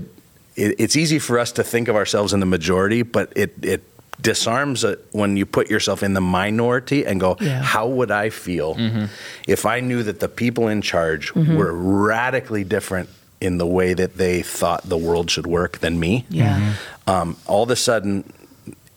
[0.56, 3.84] it, it's easy for us to think of ourselves in the majority, but it it
[4.20, 7.62] disarms it when you put yourself in the minority and go, Yeah.
[7.62, 9.06] how would I feel mm-hmm.
[9.48, 11.56] if I knew that the people in charge mm-hmm.
[11.56, 16.26] were radically different in the way that they thought the world should work than me?
[16.30, 16.60] Yeah.
[16.60, 17.10] Mm-hmm.
[17.10, 18.32] um, all of a sudden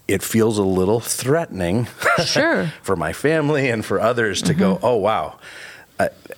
[0.09, 1.87] it feels a little threatening
[2.24, 2.66] Sure.
[2.83, 5.38] for my family and for others to go, oh, wow.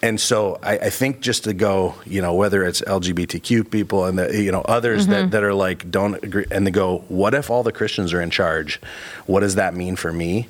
[0.02, 4.04] Uh, and so I, I think just to go, you know, whether it's LGBTQ people
[4.04, 7.34] and the, you know others that, that are like don't agree, and they go, what
[7.34, 8.80] if all the Christians are in charge?
[9.26, 10.48] What does that mean for me?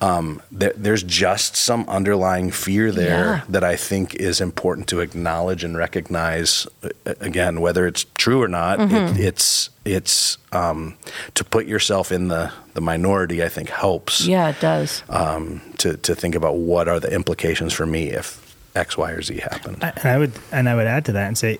[0.00, 3.40] Um, there, there's just some underlying fear there Yeah.
[3.48, 6.66] that I think is important to acknowledge and recognize.
[6.82, 6.88] uh,
[7.20, 9.16] Again, whether it's true or not, Mm-hmm.
[9.16, 10.94] it, it's it's um,
[11.34, 13.42] to put yourself in the the minority.
[13.42, 15.02] I think helps Yeah, it does.
[15.08, 18.43] um, to to think about what are the implications for me if
[18.74, 19.76] X, Y, or Z happen.
[19.82, 21.58] I- And I would and I would add to that and say,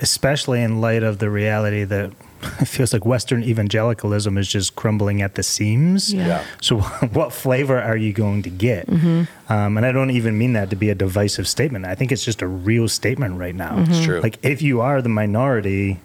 [0.00, 2.10] especially in light of the reality that
[2.60, 6.12] it feels like Western evangelicalism is just crumbling at the seams.
[6.12, 6.26] Yeah.
[6.26, 6.44] Yeah.
[6.60, 6.80] So,
[7.12, 8.88] what flavor are you going to get?
[8.88, 9.28] Um,
[9.76, 11.84] and I don't even mean that to be a divisive statement.
[11.84, 13.76] I think it's just a real statement right now.
[13.76, 13.92] Mm-hmm.
[13.92, 14.20] It's true.
[14.20, 16.00] Like, if you are the minority,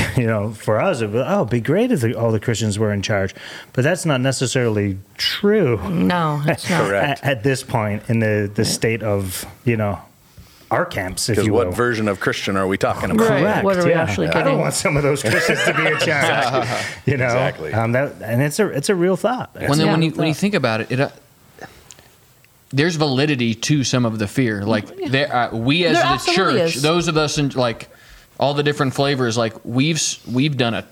[0.16, 2.78] you know, for us, it would, oh, it'd be great if the, all the Christians
[2.78, 3.34] were in charge.
[3.72, 6.88] But that's not necessarily true No, it's not.
[6.88, 7.22] Correct.
[7.22, 9.98] at, at this point in the, the state of, you know,
[10.70, 11.74] our camps, if Because you what will.
[11.74, 13.28] version of Christian are we talking about?
[13.28, 13.40] Right.
[13.42, 13.64] Correct.
[13.64, 14.02] What are we yeah.
[14.02, 14.52] actually I getting?
[14.54, 16.66] don't want some of those Christians to be in charge.
[17.04, 17.74] you know, Exactly.
[17.74, 19.50] Um, that, and it's a it's a real thought.
[19.54, 19.92] Well, then Yeah.
[19.92, 21.10] when you when you think about it, it uh,
[22.70, 24.64] there's validity to some of the fear.
[24.64, 26.82] Like there, uh, we as There the church, is.
[26.82, 27.90] those of us in like
[28.42, 30.84] all the different flavors, like we've we've done a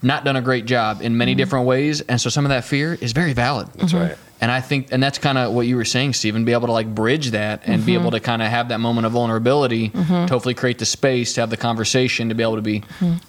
[0.00, 1.18] not done a great job in Mm-hmm.
[1.18, 3.68] many different ways, and so some of that fear is very valid.
[3.74, 4.08] That's mm-hmm.
[4.08, 4.18] right.
[4.40, 6.72] And I think, and that's kind of what you were saying, Stephen, be able to
[6.72, 8.00] like bridge that and be mm-hmm.
[8.00, 10.26] able to kind of have that moment of vulnerability mm-hmm.
[10.26, 12.82] to hopefully create the space to have the conversation to be able to be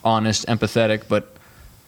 [0.06, 1.10] honest, empathetic.
[1.10, 1.36] But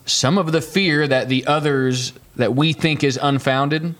[0.05, 3.95] some of the fear that the others that we think is unfounded,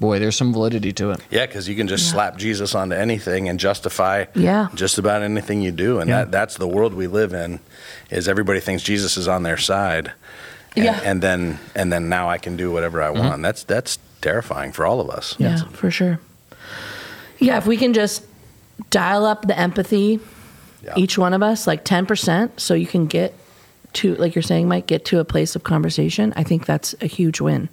[0.00, 1.20] boy, there's some validity to it.
[1.30, 4.68] Yeah, because you can just slap Jesus onto anything and justify Yeah.
[4.74, 6.20] just about anything you do, and Yeah.
[6.20, 7.60] that that's the world we live in.
[8.10, 10.12] Is everybody thinks Jesus is on their side,
[10.74, 11.00] and, Yeah.
[11.04, 13.18] and then and then now I can do whatever I mm-hmm.
[13.18, 13.42] want.
[13.42, 15.36] That's that's terrifying for all of us.
[15.38, 16.18] Yeah, for sure.
[17.38, 18.22] Yeah, if we can just
[18.90, 20.20] dial up the empathy,
[20.82, 20.94] Yeah.
[20.96, 23.34] each one of us, like 10%, so you can get
[23.94, 27.06] to, like you're saying, Mike, get to a place of conversation, I think that's a
[27.06, 27.68] huge win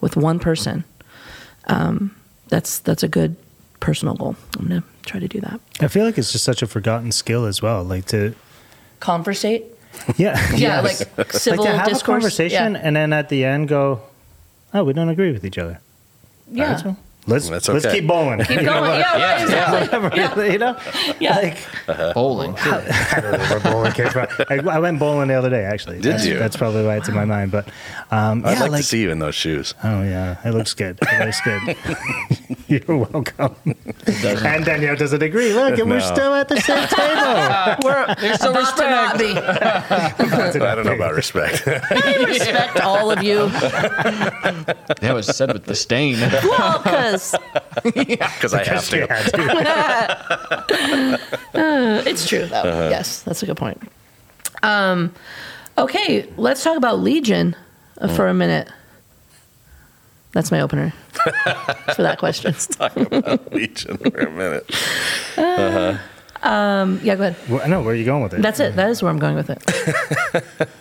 [0.00, 0.84] with one person.
[1.68, 2.14] Um,
[2.48, 3.36] that's that's a good
[3.80, 4.36] personal goal.
[4.58, 5.60] I'm going to try to do that.
[5.80, 7.84] I feel like it's just such a forgotten skill as well.
[7.84, 8.34] Like to,
[9.00, 9.64] Conversate?
[10.16, 11.04] yeah, Yeah, yes.
[11.18, 12.02] like civil like to have discourse.
[12.02, 12.80] a conversation Yeah.
[12.82, 14.00] and then at the end go,
[14.74, 15.80] oh, we don't agree with each other.
[16.50, 16.64] yeah.
[16.64, 16.96] Alright, so
[17.28, 18.00] let's That's let's okay.
[18.00, 18.40] keep bowling.
[18.40, 19.00] Keep going.
[19.00, 19.98] Yeah, right, exactly.
[20.00, 20.76] Whatever, you know,
[21.20, 21.36] Yeah.
[21.36, 22.54] like Bowling.
[22.58, 24.26] I don't know where bowling came from.
[24.50, 26.00] I, I went bowling the other day, actually.
[26.00, 26.38] Did that's, you?
[26.38, 27.50] That's probably why it's in my mind.
[27.50, 27.68] But
[28.10, 29.74] um, I'd yeah, like, to see you in those shoes.
[29.84, 30.98] Oh yeah, it looks good.
[31.02, 31.76] It looks good.
[32.68, 33.54] You're welcome.
[33.66, 35.52] And Danielle doesn't agree.
[35.54, 37.76] Look, and we're still at the same table.
[37.82, 39.32] We're There's still about to not be.
[40.60, 43.48] I don't know about respect I respect all of you.
[45.00, 46.18] That was said with disdain.
[46.20, 47.17] Well, because
[47.84, 48.98] because I have to.
[48.98, 49.30] Yeah,
[51.54, 52.06] dude.
[52.06, 52.88] it's true, though.
[52.88, 53.80] Yes, that's a good point.
[54.62, 55.14] Um,
[55.76, 57.56] okay, let's talk about Legion
[58.00, 58.68] uh, for a minute.
[60.32, 60.92] That's my opener
[61.94, 62.52] for that question.
[62.52, 64.70] Let's talk about Legion for a minute.
[66.42, 67.36] Um, yeah, go ahead.
[67.48, 68.42] Well, I know where are you going with it.
[68.42, 68.76] That's it.
[68.76, 69.62] That is where I'm going with it.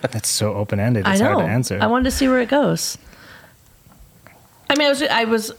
[0.01, 1.05] That's so open ended.
[1.05, 1.33] I know.
[1.33, 1.79] hard to answer.
[1.81, 2.97] I wanted to see where it goes.
[4.69, 5.51] I mean, I was, I was,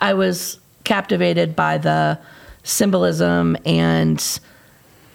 [0.00, 2.18] I was captivated by the
[2.62, 4.40] symbolism and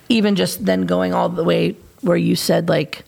[0.09, 3.03] even just then going all the way where you said like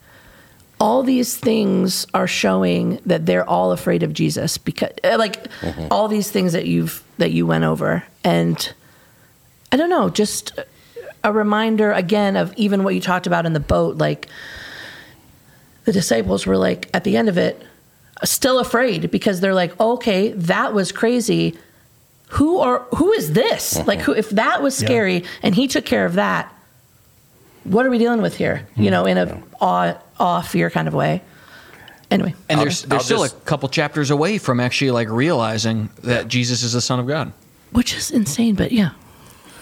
[0.80, 5.48] all these things are showing that they're all afraid of Jesus because uh, like
[5.92, 8.04] all these things that you've that you went over.
[8.24, 8.74] And
[9.72, 10.60] I don't know just
[11.24, 14.28] a reminder again of even what you talked about in the boat like
[15.86, 17.66] the disciples were like at the end of it
[18.24, 21.58] still afraid because they're like okay that was crazy.
[22.30, 23.76] Who are who is this?
[23.78, 23.86] Uh-huh.
[23.88, 24.88] Like who if that was Yeah.
[24.88, 26.50] scary and he took care of that
[27.64, 28.68] what are we dealing with here?
[28.76, 31.22] You know in a awe, awe fear kind of way.
[32.12, 32.34] Anyway.
[32.50, 35.90] And I'll- there's there's I'll still just- a couple chapters away from actually like realizing
[36.04, 37.32] that Jesus is the Son of God.
[37.72, 38.92] which is insane but yeah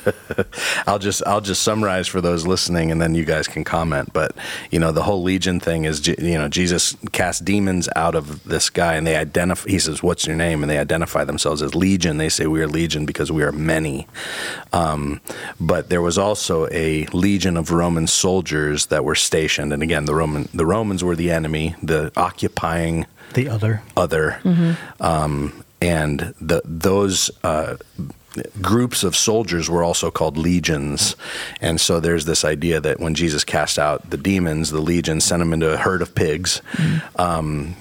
[0.87, 4.11] I'll just I'll just summarize for those listening, and then you guys can comment.
[4.13, 4.35] But
[4.71, 8.69] you know, the whole legion thing is you know Jesus cast demons out of this
[8.69, 9.69] guy, and they identify.
[9.69, 12.17] He says, "What's your name?" And they identify themselves as Legion.
[12.17, 14.07] They say, "We are Legion because we are many."
[14.73, 15.21] Um,
[15.59, 20.15] but there was also a legion of Roman soldiers that were stationed, and again, the
[20.15, 23.81] Roman the Romans were the enemy, the occupying The other.
[23.95, 24.39] other,
[24.99, 27.77] um, and the, those uh,
[28.61, 31.15] groups of soldiers were also called legions.
[31.59, 35.39] And so there's this idea that when Jesus cast out the demons, the legions sent
[35.39, 36.61] them into a herd of pigs.
[37.15, 37.75] Um,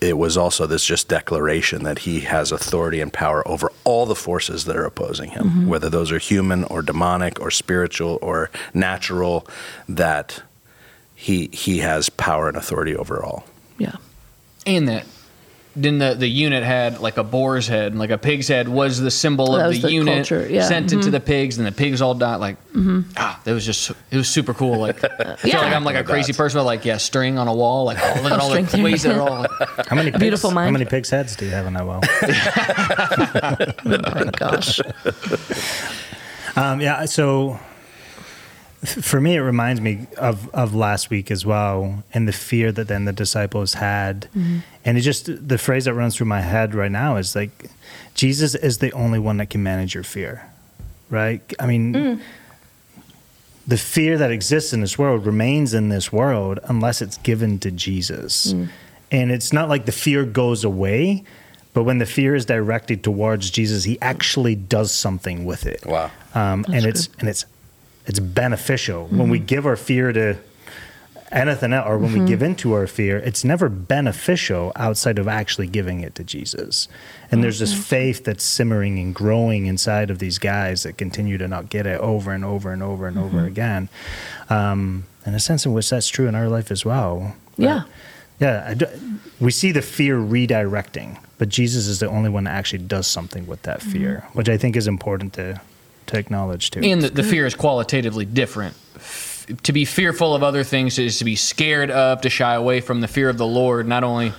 [0.00, 4.14] it was also this just declaration that he has authority and power over all the
[4.14, 9.46] forces that are opposing him, whether those are human or demonic or spiritual or natural,
[9.88, 10.42] that
[11.14, 13.44] he he has power and authority over all.
[13.78, 13.96] Yeah.
[14.66, 15.04] And that
[15.76, 18.98] then the, the unit had like a boar's head and like a pig's head was
[18.98, 20.66] the symbol That of the, the unit culture, yeah.
[20.66, 23.02] sent it to the pigs and the pigs all died like mm-hmm.
[23.18, 25.60] ah that was just it was super cool like I feel Yeah.
[25.60, 28.20] like I'm like a crazy person with like yeah string on a wall like oh,
[28.22, 29.50] look at all String the ways that are all like,
[29.88, 32.00] How many pigs, beautiful How many pigs' heads do you have in that wall
[33.84, 34.80] Oh my gosh.
[36.56, 37.65] Um, yeah, so f-
[38.86, 42.88] for me, it reminds me of, of last week as well, and the fear that
[42.88, 44.22] then the disciples had.
[44.36, 44.58] Mm-hmm.
[44.84, 47.70] And it just, the phrase that runs through my head right now is like,
[48.14, 50.48] Jesus is the only one that can manage your fear,
[51.10, 51.40] right?
[51.58, 52.20] I mean, mm.
[53.66, 57.70] the fear that exists in this world remains in this world unless it's given to
[57.70, 58.52] Jesus.
[58.52, 58.68] Mm.
[59.10, 61.24] And it's not like the fear goes away,
[61.74, 66.10] but when the fear is directed towards Jesus, he actually does something with it Wow.
[66.34, 67.44] um, and it's and it's
[68.06, 69.46] it's beneficial when we mm-hmm.
[69.46, 70.36] give our fear to
[71.32, 72.28] anything else, or when we mm-hmm.
[72.28, 73.18] give into our fear.
[73.18, 76.88] It's never beneficial outside of actually giving it to Jesus.
[77.30, 77.82] And there's this mm-hmm.
[77.82, 82.00] faith that's simmering and growing inside of these guys that continue to not get it
[82.00, 83.88] over and over and over and over again.
[84.48, 87.34] Um, in a sense in which that's true in our life as well.
[87.56, 87.82] But- Yeah.
[88.38, 88.86] yeah, I do-
[89.40, 93.46] we see the fear redirecting, but Jesus is the only one that actually does something
[93.48, 95.60] with that fear, which I think is important to
[96.06, 96.80] to acknowledge too.
[96.80, 98.74] and the, the fear is qualitatively different.
[98.96, 102.80] F- to be fearful of other things is to be scared of to shy away
[102.80, 103.86] from the fear of the Lord.
[103.86, 104.32] Not only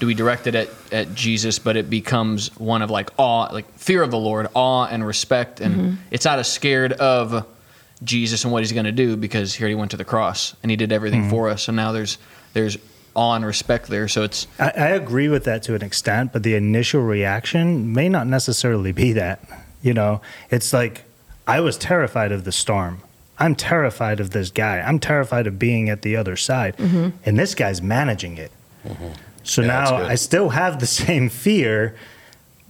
[0.00, 3.70] do we direct it at, at Jesus but it becomes one of like awe like
[3.74, 5.60] fear of the Lord awe and respect.
[5.60, 5.94] And mm-hmm.
[6.10, 7.46] it's not as scared of
[8.02, 10.70] Jesus and what he's going to do because he already went to the cross and
[10.70, 11.30] he did everything mm-hmm.
[11.30, 11.68] for us.
[11.68, 12.18] And now there's
[12.52, 12.78] there's
[13.14, 14.08] awe and respect there.
[14.08, 18.08] So it's I, I agree with that to an extent, but the initial reaction may
[18.08, 19.40] not necessarily be that.
[19.82, 21.04] You know, it's like
[21.46, 23.00] I was terrified of the storm.
[23.38, 24.78] I'm terrified of this guy.
[24.80, 27.10] I'm terrified of being at the other side, mm-hmm.
[27.24, 28.52] and this guy's managing it.
[28.86, 29.08] Mm-hmm.
[29.42, 29.96] So Yeah, now.
[29.96, 31.94] I still have the same fear,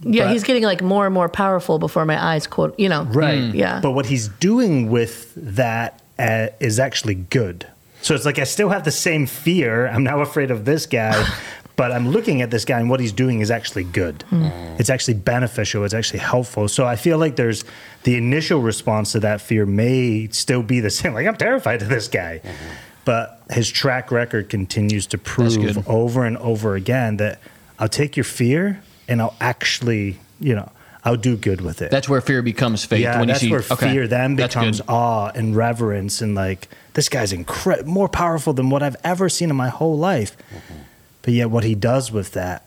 [0.01, 2.47] Yeah, he's getting like more and more powerful before my eyes.
[2.47, 3.03] Quote, you know.
[3.03, 3.39] right?
[3.39, 3.53] Mm.
[3.53, 3.79] Yeah.
[3.79, 7.67] But what he's doing with that uh, is actually good.
[8.01, 9.87] So it's like I still have the same fear.
[9.87, 11.27] I'm now afraid of this guy,
[11.75, 14.23] but I'm looking at this guy and what he's doing is actually good.
[14.31, 14.51] Mm.
[14.51, 14.75] Oh.
[14.79, 15.83] It's actually beneficial.
[15.83, 16.67] It's actually helpful.
[16.67, 17.65] So I feel like there's
[18.03, 21.13] the initial response to that fear may still be the same.
[21.13, 22.41] Like I'm terrified of this guy.
[22.43, 22.73] Mm-hmm.
[23.03, 27.39] But his track record continues to prove over and over again that
[27.77, 30.71] I'll take your fear and I'll actually, you know,
[31.03, 31.91] I'll do good with it.
[31.91, 34.55] that's where fear becomes faith Yeah, when you that's see where okay, fear then that's
[34.55, 39.29] becomes awe and reverence, and like this guy's incredible, more powerful than what I've ever
[39.29, 40.35] seen in my whole life.
[40.37, 40.81] Mm-hmm.
[41.25, 42.63] But yet, what he does with that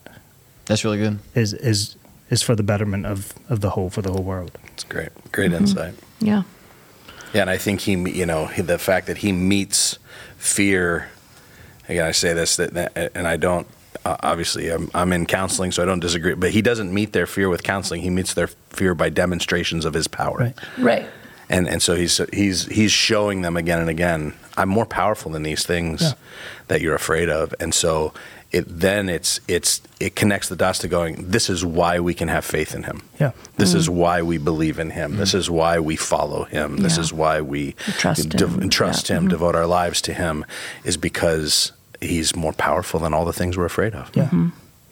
[0.67, 1.95] that's really good is is
[2.29, 4.59] is for the betterment of of the whole for the whole world.
[4.75, 5.09] It's great.
[5.33, 5.95] Great insight.
[6.21, 6.43] Yeah.
[7.33, 9.99] Yeah, and I think he, you know, he- the fact that he meets
[10.39, 11.09] fear.
[11.89, 13.67] Again, I say this, that, that- and I don't.
[14.05, 16.35] Uh, obviously, I'm, I'm in counseling, so I don't disagree.
[16.35, 18.03] But he doesn't meet their fear with counseling.
[18.03, 20.39] He meets their fear by demonstrations of his power.
[20.39, 20.55] Right.
[20.79, 21.07] Right.
[21.51, 24.35] And and so he's he's he's showing them again and again.
[24.57, 26.13] I'm more powerful than these things Yeah.
[26.69, 27.55] that you're afraid of.
[27.61, 28.13] And so
[28.51, 31.31] it then it's it's it connects the dots to going.
[31.31, 33.03] This is why we can have faith in him.
[33.21, 33.33] Yeah.
[33.57, 33.99] This is mm-hmm.
[33.99, 35.17] why we believe in him.
[35.17, 35.39] This mm-hmm.
[35.39, 36.79] is why we follow him.
[36.79, 37.03] This Yeah.
[37.03, 38.71] is why we Trust dev- him.
[38.71, 39.17] trust Yeah.
[39.17, 39.31] him, mm-hmm.
[39.31, 40.47] devote our lives to him,
[40.85, 44.11] is because he's more powerful than all the things we're afraid of.
[44.15, 44.31] Yeah,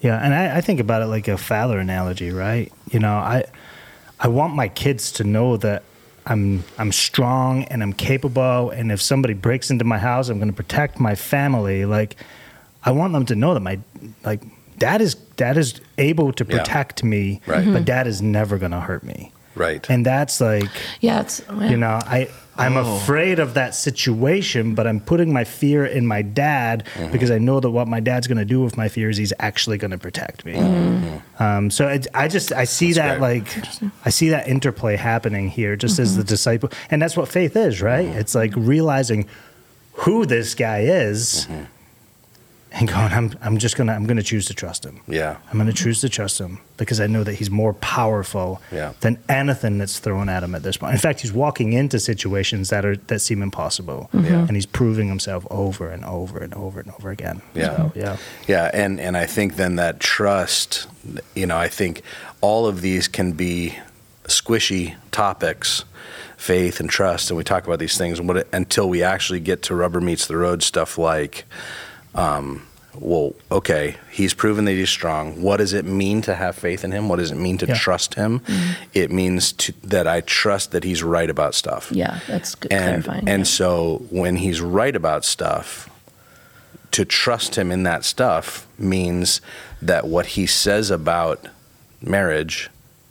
[0.01, 2.71] yeah, and I, I think about it like a father analogy, right?
[2.91, 3.45] You know, I
[4.19, 5.83] I want my kids to know that
[6.27, 10.49] I'm I'm strong and I'm capable, and if somebody breaks into my house, I'm going
[10.49, 11.85] to protect my family.
[11.85, 12.17] Like,
[12.87, 13.79] I want them to know that my
[14.29, 14.41] like
[14.79, 16.57] dad is dad is able to Yeah.
[16.57, 17.65] protect me, Right.
[17.73, 19.85] but dad is never going to hurt me, Right.
[19.89, 20.69] and that's like
[21.01, 21.21] Yeah.
[21.21, 21.69] It's yeah.
[21.69, 22.29] you know I
[22.59, 22.95] I'm Oh.
[22.97, 27.11] afraid of that situation, but I'm putting my fear in my dad Mm-hmm.
[27.11, 29.33] because I know that what my dad's going to do with my fear is he's
[29.49, 30.55] actually going to protect me.
[31.39, 32.95] Um, so it, I just I see Mm-hmm.
[32.95, 33.81] That's that great.
[33.83, 36.27] like I see that interplay happening here, just as the Mm-hmm.
[36.35, 38.07] disciple, and that's what faith is, right?
[38.21, 39.27] It's like realizing
[40.03, 41.63] who this guy is, Mm-hmm.
[42.79, 45.01] And going, I'm I'm just gonna I'm gonna choose to trust him.
[45.07, 45.37] Yeah.
[45.49, 48.93] I'm going to choose to trust him because I know that he's more powerful Yeah.
[49.01, 50.93] than anything that's thrown at him at this point.
[50.93, 54.45] In fact, he's walking into situations that are that seem impossible, Yeah.
[54.47, 57.41] and he's proving himself over and over and over and over again.
[57.55, 57.75] Yeah.
[57.77, 58.17] So, yeah,
[58.47, 60.87] Yeah, and and I think then that trust,
[61.35, 62.01] you know, I think
[62.41, 63.77] all of these can be
[64.25, 65.83] squishy topics,
[66.35, 69.63] faith and trust, and we talk about these things, and what until we actually get
[69.63, 71.45] to rubber meets the road stuff like,
[72.13, 72.66] um,
[72.99, 75.41] well, okay, he's proven that he's strong.
[75.41, 77.09] What does it mean to have faith in him?
[77.09, 77.75] What does it mean to Yeah.
[77.75, 78.39] trust him?
[78.41, 78.71] Mm-hmm.
[78.93, 83.03] It means to, that I trust that he's right about stuff Yeah, that's good, and
[83.03, 83.29] clarifying.
[83.29, 83.43] and yeah.
[83.51, 85.89] so when he's right about stuff
[86.91, 89.41] to trust him in that stuff means
[89.81, 91.47] that what he says about
[92.01, 92.69] marriage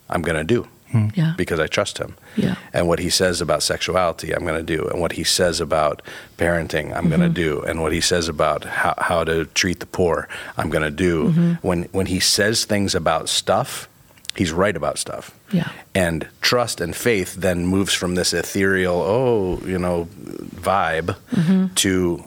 [0.09, 0.67] i'm going to do
[0.97, 1.21] Mm-hmm.
[1.21, 2.15] yeah, because i trust him.
[2.37, 4.89] Yeah, and what he says about sexuality i'm going to do.
[4.89, 6.03] And what he says about
[6.39, 7.61] parenting i'm going to mm-hmm.
[7.61, 7.63] do.
[7.63, 11.29] And what he says about how, how to treat the poor i'm going to do
[11.29, 11.53] mm-hmm.
[11.67, 13.89] when when he says things about stuff
[14.37, 15.33] he's right about stuff.
[15.53, 20.09] Yeah, and trust and faith then moves from this ethereal oh you know
[20.55, 21.75] vibe Mm-hmm.
[21.75, 22.25] to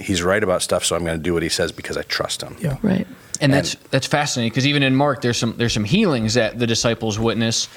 [0.00, 2.42] he's right about stuff so i'm going to do what he says because i trust
[2.42, 2.76] him yeah.
[2.82, 3.06] right.
[3.40, 6.66] And that's that's fascinating because even in Mark, there's some there's some healings that the
[6.66, 7.68] disciples witness.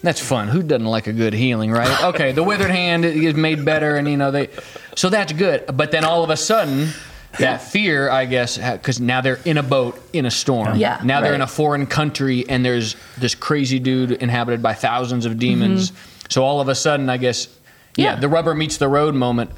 [0.00, 0.46] That's fun.
[0.46, 2.02] Who doesn't like a good healing, right?
[2.14, 4.48] Okay, the withered hand is made better, and you know they,
[4.94, 5.64] so that's good.
[5.74, 6.90] But then all of a sudden,
[7.40, 10.76] that fear, I guess, because now they're in a boat in a storm.
[10.78, 15.26] Yeah, Now they're in a foreign country, and there's this crazy dude inhabited by thousands
[15.26, 15.90] of demons.
[15.90, 16.26] Mm-hmm.
[16.30, 17.48] So all of a sudden, I guess,
[17.96, 18.20] yeah, Yeah.
[18.20, 19.50] the rubber meets the road moment.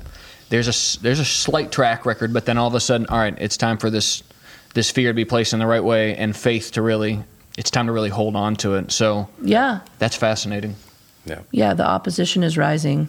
[0.51, 3.19] There's a s- there's a slight track record, but then all of a sudden, all
[3.19, 4.23] right, it's time for this
[4.75, 7.23] this fear to be placed in the right way and faith to really
[7.57, 8.93] it's time to really hold on to it.
[8.93, 10.77] So Yeah, that's fascinating.
[11.25, 11.75] yeah yeah.
[11.75, 13.09] The opposition is rising,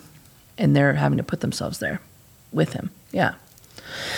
[0.58, 2.02] and they're having to put themselves there
[2.52, 2.90] with him.
[3.12, 3.34] Yeah,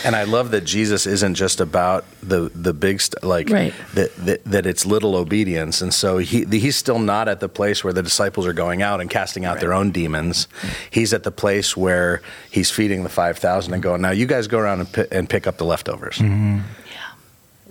[0.05, 3.73] and i love that jesus isn't just about the the big stuff like Right.
[3.93, 5.81] that, that that it's little obedience.
[5.81, 9.01] And so he he's still not at the place where the disciples are going out
[9.01, 10.47] and casting out their own demons.
[10.89, 14.57] He's at the place where he's feeding the 5000 and going now you guys go
[14.59, 16.19] around and, pi- and pick up the leftovers.
[16.19, 16.61] Yeah,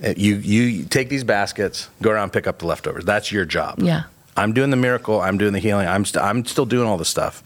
[0.03, 3.05] Uh, You you take these baskets, go around, and pick up the leftovers.
[3.05, 3.79] That's your job.
[3.81, 4.03] yeah,
[4.41, 5.21] I'm doing the miracle.
[5.21, 5.87] I'm doing the healing.
[5.87, 7.43] I'm st- I'm still doing all the stuff,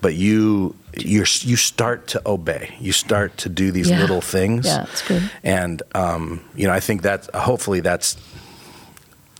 [0.00, 2.74] but you you you start to obey.
[2.80, 4.00] You start to do these Yeah.
[4.00, 4.66] little things.
[4.66, 5.30] Yeah, it's good.
[5.44, 8.16] And um, you know, I think that hopefully that's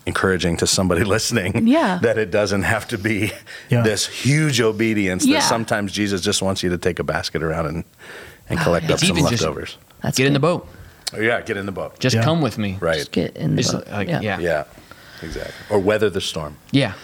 [0.06, 1.66] encouraging to somebody listening.
[1.68, 1.98] Yeah.
[2.02, 3.32] that it doesn't have to be
[3.68, 3.82] Yeah.
[3.82, 5.24] this huge obedience.
[5.26, 5.38] Yeah.
[5.40, 7.84] That sometimes Jesus just wants you to take a basket around and
[8.48, 8.94] and collect yeah.
[8.94, 9.76] up It's some even just- leftovers.
[10.02, 10.66] that's Get in the boat.
[11.12, 11.98] Oh, yeah, get in the boat.
[11.98, 12.22] Just Yeah.
[12.24, 12.76] come with me.
[12.80, 12.98] Right.
[12.98, 13.86] Just get in the It's boat.
[13.90, 14.38] like- yeah.
[14.40, 14.64] yeah.
[15.20, 15.54] Yeah, exactly.
[15.70, 16.56] Or weather the storm.
[16.70, 16.94] Yeah.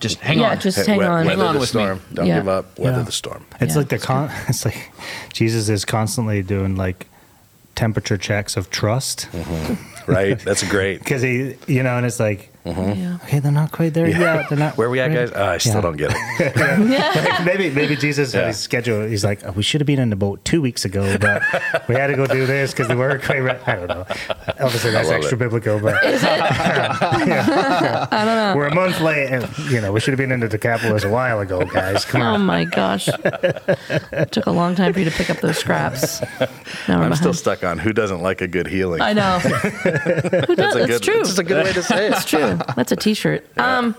[0.00, 0.42] Just hang on.
[0.42, 0.60] Yeah, on.
[0.60, 1.26] just Hey, hang we- on.
[1.26, 1.80] Weather Hang on the with me.
[1.80, 2.00] storm.
[2.12, 2.38] Don't Yeah.
[2.38, 2.78] give up.
[2.78, 3.04] Weather Yeah.
[3.04, 3.44] the storm.
[3.60, 4.30] It's Yeah, like the con.
[4.48, 4.92] It's like
[5.32, 7.06] Jesus is constantly doing like
[7.74, 10.10] temperature checks of trust mm-hmm.
[10.10, 10.38] Right?
[10.38, 10.98] That's great.
[11.04, 13.18] because he, you know, and it's like, Yeah.
[13.24, 14.48] okay, they're not quite there yet.
[14.48, 14.76] They're not.
[14.78, 15.30] Where we at, guys?
[15.34, 15.80] Oh, I still Yeah.
[15.82, 16.56] don't get it.
[16.56, 18.46] Like, maybe maybe Jesus had Yeah.
[18.48, 19.06] his schedule.
[19.06, 21.42] He's like, oh, we should have been in the boat two weeks ago, but
[21.88, 23.58] we had to go do this because they weren't quite ready.
[23.66, 24.06] I don't know.
[24.60, 25.40] Obviously, that's extra it.
[25.40, 26.12] biblical, but I
[28.10, 28.54] don't know.
[28.56, 31.40] We're a month late, and you know we should have been into Decapolis a while
[31.40, 32.04] ago, guys.
[32.04, 32.40] Come oh on.
[32.40, 33.08] Oh my gosh!
[33.08, 36.20] it took a long time for you to pick up those scraps.
[36.88, 39.00] Now I'm still stuck on who doesn't like a good healing.
[39.00, 39.38] I know.
[39.40, 40.56] Who does?
[40.56, 41.02] That's a It's good.
[41.02, 41.18] true.
[41.20, 42.12] This is a good way to say it.
[42.12, 42.53] It's true.
[42.76, 43.46] That's a T-shirt.
[43.58, 43.94] Um,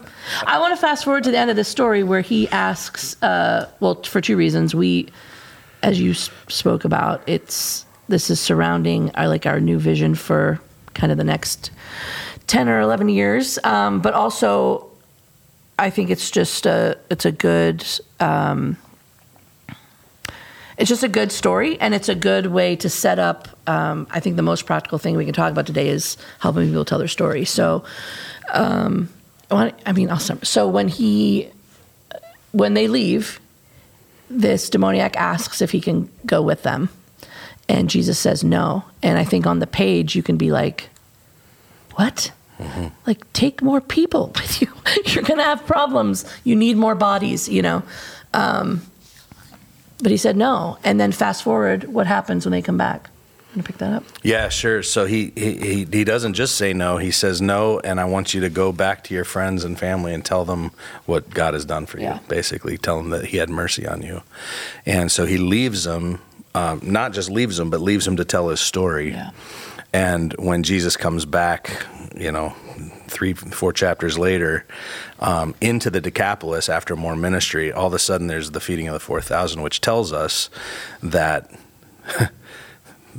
[0.45, 3.21] I want to fast forward to the end of this story where he asks.
[3.21, 4.73] Uh, well, for two reasons.
[4.75, 5.07] We,
[5.83, 10.59] as you s- spoke about, it's this is surrounding our like our new vision for
[10.93, 11.71] kind of the next
[12.47, 14.89] ten or eleven years, um, but also.
[15.77, 17.85] I think it's just a it's a good
[18.21, 18.77] um,
[20.77, 24.19] it's just a good story and it's a good way to set up um, i
[24.19, 27.07] think the most practical thing we can talk about today is helping people tell their
[27.07, 27.45] story.
[27.45, 27.83] So
[28.53, 29.09] um,
[29.51, 31.49] I mean I'll sum- so when he
[32.51, 33.39] when they leave
[34.29, 36.89] this demoniac asks if he can go with them.
[37.67, 38.83] And jesus says no.
[39.01, 40.89] And i think on the page you can be like
[41.95, 42.31] what?
[43.07, 44.67] Like take more people with you.
[45.05, 46.25] You're gonna have problems.
[46.43, 47.83] You need more bodies you know
[49.99, 50.77] but he said no.
[50.83, 53.09] And then fast forward, what happens when they come back?
[53.55, 54.03] Want to pick that up?
[54.21, 54.83] Yeah, sure.
[54.83, 56.97] So he, he he he doesn't just say no.
[56.97, 60.13] He says no, and I want you to go back to your friends and family
[60.13, 60.71] and tell them
[61.05, 62.19] what God has done for you.
[62.27, 64.23] Basically, tell them that He had mercy on you,
[64.85, 66.19] and so he leaves them.
[66.53, 69.11] Um, not just leaves them, but leaves them to tell his story.
[69.11, 69.31] Yeah.
[69.93, 71.85] And when Jesus comes back,
[72.17, 72.53] you know,
[73.07, 74.65] three, four chapters later,
[75.19, 78.93] um, into the Decapolis after more ministry, all of a sudden there's the feeding of
[78.93, 80.49] the 4,000, which tells us
[81.01, 81.49] that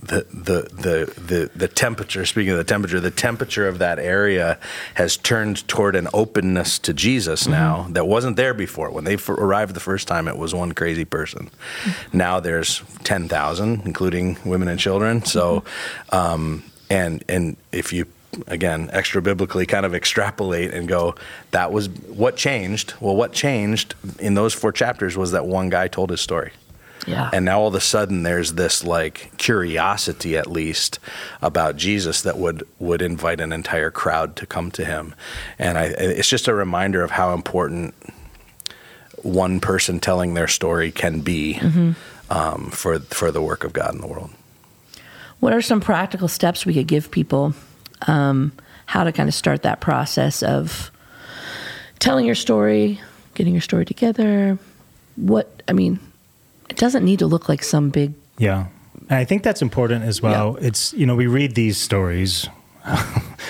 [0.02, 4.58] the, the, the, the, the temperature, speaking of the temperature, the temperature of that area
[4.94, 8.90] has turned toward an openness to Jesus now that wasn't there before.
[8.90, 11.50] When they f- arrived the first time, it was one crazy person.
[12.12, 15.24] Now there's 10,000, including women and children.
[15.24, 15.64] So,
[16.10, 18.06] um, and, and if you
[18.46, 21.14] again extra biblically kind of extrapolate and go
[21.50, 25.88] that was what changed well what changed in those four chapters was that one guy
[25.88, 26.52] told his story
[27.06, 27.30] Yeah.
[27.32, 30.98] and now all of a sudden there's this like curiosity at least
[31.40, 35.14] about Jesus that would would invite an entire crowd to come to him.
[35.58, 37.94] And I it's just a reminder of how important
[39.22, 41.60] one person telling their story can be
[42.30, 44.30] um, for for the work of God in the world.
[45.40, 47.54] What are some practical steps we could give people
[48.06, 48.52] um,
[48.86, 50.90] how to kind of start that process of
[51.98, 53.00] telling your story,
[53.34, 54.58] getting your story together?
[55.16, 55.98] What, I mean,
[56.68, 58.66] it doesn't need to look like some big, Yeah.
[59.08, 60.56] And I think that's important as well.
[60.60, 62.48] It's, you know, we read these stories.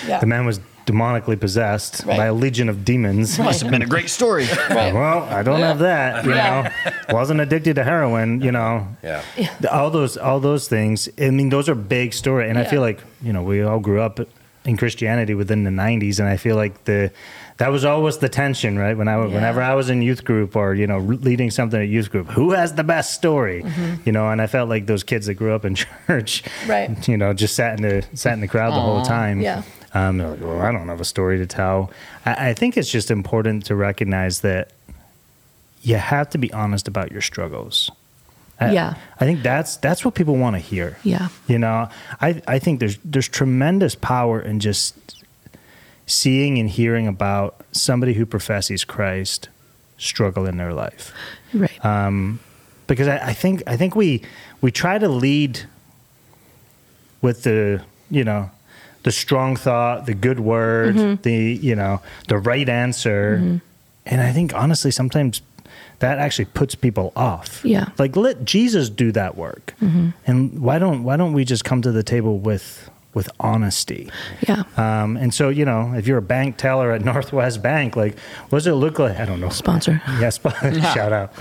[0.07, 0.19] Yeah.
[0.19, 2.17] The man was demonically possessed Right.
[2.17, 3.39] by a legion of demons.
[3.39, 4.45] Must have been a great story.
[4.69, 4.93] right?
[4.93, 6.71] Well, I don't have that, you Yeah.
[6.85, 6.91] know.
[7.13, 8.87] Wasn't addicted to heroin, you know.
[9.03, 9.23] Yeah.
[9.71, 11.09] All those all those things.
[11.19, 13.99] I mean, those are big story and I feel like, you know, we all grew
[14.01, 14.19] up
[14.67, 17.11] in Christianity within the 90s and I feel like the
[17.57, 18.95] that was always the tension, right?
[18.95, 19.33] When I Yeah.
[19.33, 22.51] whenever I was in youth group or, you know, leading something at youth group, who
[22.51, 23.65] has the best story?
[24.05, 25.73] You know, and I felt like those kids that grew up in
[26.07, 26.69] church, Mm-hmm.
[26.69, 27.07] Right.
[27.07, 29.41] you know, just sat in the sat in the crowd the whole time.
[29.41, 29.63] Yeah.
[29.95, 31.89] Um, like, well, I don't have a story to tell.
[32.25, 34.71] I, I think it's just important to recognize that
[35.81, 37.89] you have to be honest about your struggles.
[38.59, 38.95] I, Yeah.
[39.19, 40.97] I think that's that's what people want to hear.
[41.03, 41.29] Yeah.
[41.47, 41.89] You know,
[42.21, 44.95] I, I think there's there's tremendous power in just
[46.05, 49.49] seeing and hearing about somebody who professes Christ
[49.97, 51.11] struggle in their life
[51.53, 51.83] Right.
[51.85, 52.39] um,
[52.87, 54.21] because I, I think I think we
[54.61, 55.61] we try to lead
[57.21, 58.49] with the you know
[59.03, 61.21] the strong thought, the good word, Mm-hmm.
[61.23, 63.59] the you know the right answer,
[64.05, 65.41] and I think honestly sometimes
[65.99, 67.61] that actually puts people off.
[67.65, 67.81] Yeah.
[67.85, 67.91] Mm-hmm.
[68.01, 71.91] like let Jesus do that work, and why don't why don't we just come to
[71.91, 74.11] the table with with honesty?
[74.47, 74.61] yeah.
[74.77, 78.15] Um, and so, you know, if you're a bank teller at Northwest Bank, like,
[78.49, 79.19] what does it look like?
[79.19, 79.49] I don't know.
[79.49, 79.99] Sponsor.
[80.19, 80.39] Yes,
[80.93, 81.33] shout out.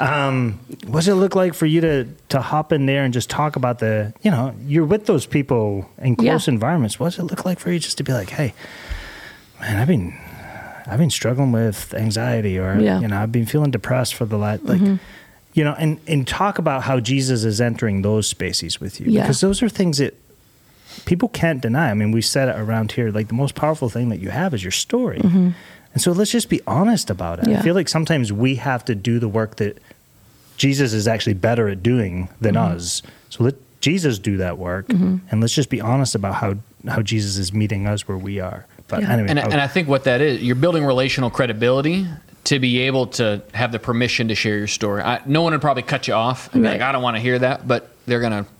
[0.00, 3.30] Um, what does it look like for you to to hop in there and just
[3.30, 6.54] talk about the, you know, you're with those people in close Yeah.
[6.54, 6.98] environments.
[6.98, 8.52] What does it look like for you just to be like, hey,
[9.60, 10.18] man, I've been,
[10.86, 13.00] I've been struggling with anxiety, or Yeah.
[13.00, 14.96] you know, I've been feeling depressed for the last, like, Mm-hmm.
[15.54, 19.22] you know, and and talk about how Jesus is entering those spaces with you Yeah.
[19.22, 20.14] because those are things that
[21.04, 21.90] people can't deny.
[21.90, 24.54] I mean, we said it around here, like the most powerful thing that you have
[24.54, 25.20] is your story.
[25.92, 27.42] And so let's just be honest about it.
[27.42, 27.50] Mm-hmm.
[27.52, 27.58] Yeah.
[27.58, 29.78] I feel like sometimes we have to do the work that
[30.56, 32.76] Jesus is actually better at doing than Mm-hmm.
[32.76, 33.02] us.
[33.28, 36.54] So let Jesus do that work and let's just be honest about how
[36.88, 38.66] how Jesus is meeting us where we are.
[38.90, 39.12] But Yeah.
[39.12, 42.06] anyway, And, I'll- and I think what that is, you're building relational credibility
[42.44, 45.02] to be able to have the permission to share your story.
[45.02, 47.20] I, no one would probably cut you off and be like, I don't want to
[47.22, 48.50] hear that, but they're going to,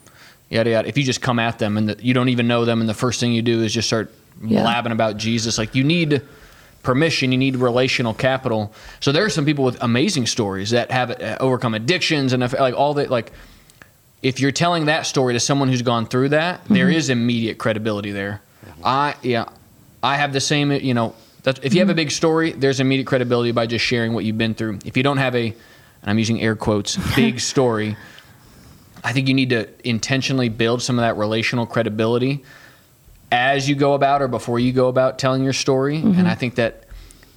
[0.51, 0.89] yada, yada.
[0.89, 2.95] If you just come at them and the, you don't even know them and the
[2.95, 4.13] first thing you do is just start
[4.45, 4.63] Yeah.
[4.63, 6.23] blabbing about Jesus, like you need
[6.83, 8.73] permission, you need relational capital.
[9.01, 12.75] So there are some people with amazing stories that have uh, overcome addictions and like
[12.75, 13.33] all that, like,
[14.23, 18.13] if you're telling that story to someone who's gone through that, there is immediate credibility
[18.13, 18.43] there.
[18.85, 19.47] I yeah,
[20.03, 20.73] I have the same.
[20.73, 24.13] You know, that's, if you have a big story, there's immediate credibility by just sharing
[24.13, 24.81] what you've been through.
[24.85, 25.57] If you don't have a, and
[26.11, 27.97] I'm using air quotes, big story,
[29.03, 32.45] I think you need to intentionally build some of that relational credibility
[33.33, 35.97] as you go about or before you go about telling your story.
[35.97, 36.27] And mm-hmm.
[36.27, 36.85] I think that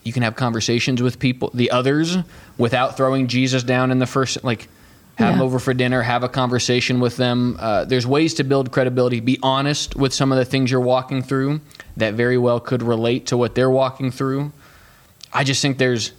[0.03, 2.17] you can have conversations with people, the others,
[2.57, 4.67] without throwing Jesus down in the first, like,
[5.15, 7.57] have them over for dinner, have a conversation with them.
[7.59, 9.19] Uh, there's ways to build credibility.
[9.19, 11.61] Be honest with some of the things you're walking through
[11.97, 14.51] that very well could relate to what they're walking through.
[15.31, 16.11] I just think there's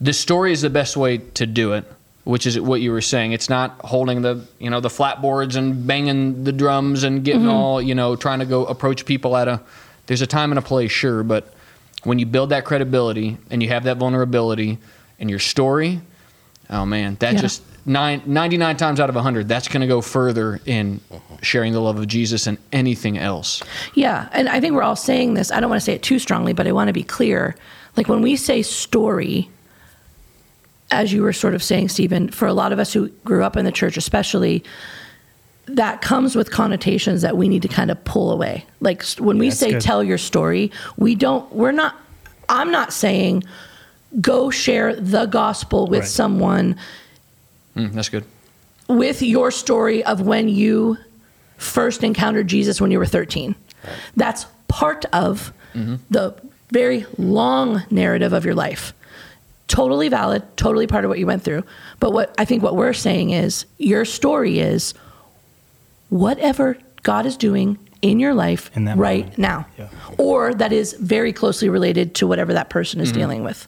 [0.00, 1.84] the story is the best way to do it,
[2.24, 3.32] which is what you were saying.
[3.32, 7.80] It's not holding the you know the flatboards and banging the drums and getting all
[7.80, 9.60] you know trying to go approach people at a.
[10.06, 11.54] There's a time and a place, sure, but
[12.02, 14.78] when you build that credibility and you have that vulnerability
[15.20, 16.00] in your story,
[16.68, 17.40] Oh man, that Yeah.
[17.40, 21.00] just nine, 99 times out of 100, that's going to go further in
[21.42, 23.62] sharing the love of Jesus and anything else.
[23.94, 25.50] Yeah, and I think we're all saying this.
[25.50, 27.56] I don't want to say it too strongly, but I want to be clear.
[27.96, 29.50] Like when we say story,
[30.90, 33.56] as you were sort of saying, Stephen, for a lot of us who grew up
[33.56, 34.62] in the church, especially,
[35.66, 38.66] that comes with connotations that we need to kind of pull away.
[38.80, 39.80] Like when we That's say good.
[39.80, 41.96] tell your story, we don't, we're not,
[42.48, 43.44] I'm not saying
[44.20, 46.08] go share the gospel with Right.
[46.08, 46.76] someone
[47.76, 48.24] Mm, that's good.
[48.88, 50.98] with your story of when you
[51.56, 53.54] first encountered Jesus when you were 13.
[54.16, 56.34] That's part of the
[56.70, 58.92] very long narrative of your life.
[59.68, 61.62] Totally valid, totally part of what you went through.
[62.00, 64.92] But what I think what we're saying is your story is
[66.10, 69.38] whatever God is doing in your life In that right moment.
[69.38, 69.66] now.
[69.78, 69.88] Yeah.
[70.18, 73.66] Or that is very closely related to whatever that person is dealing with.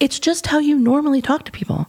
[0.00, 1.86] It's just how you normally talk to people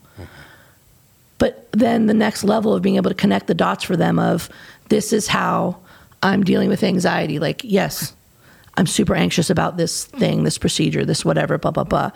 [1.37, 4.49] but then the next level of being able to connect the dots for them of
[4.89, 5.77] this is how
[6.23, 7.39] i'm dealing with anxiety.
[7.39, 8.13] Like yes
[8.77, 12.11] i'm super anxious about this thing this procedure this whatever blah blah blah.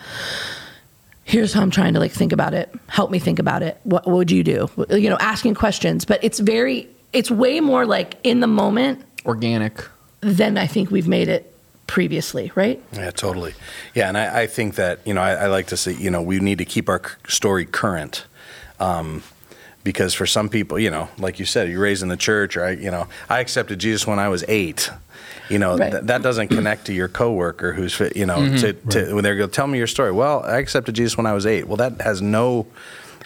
[1.23, 2.73] Here's how i'm trying to like think about it.
[2.87, 3.79] Help me think about it.
[3.83, 4.69] What, what would you do?
[4.89, 6.05] You know asking questions.
[6.05, 9.83] But it's very it's way more like in the moment Organic.
[10.21, 11.53] than i think we've made it
[11.87, 12.81] previously right?
[12.93, 13.53] Yeah, totally.
[13.95, 16.21] Yeah, and I, I think that you know I, I like to say you know
[16.21, 18.25] we need to keep our c- story current,
[18.79, 19.23] um,
[19.83, 22.65] because for some people you know like you said you're raised in the church or
[22.65, 24.89] I you know I accepted Jesus when I was eight.
[25.49, 25.91] You know Right.
[25.91, 29.47] th- that doesn't connect to your coworker who's you know to, to when they go
[29.47, 30.11] tell me your story.
[30.11, 31.65] Well, I accepted Jesus when I was eight.
[31.67, 32.67] Well, that has no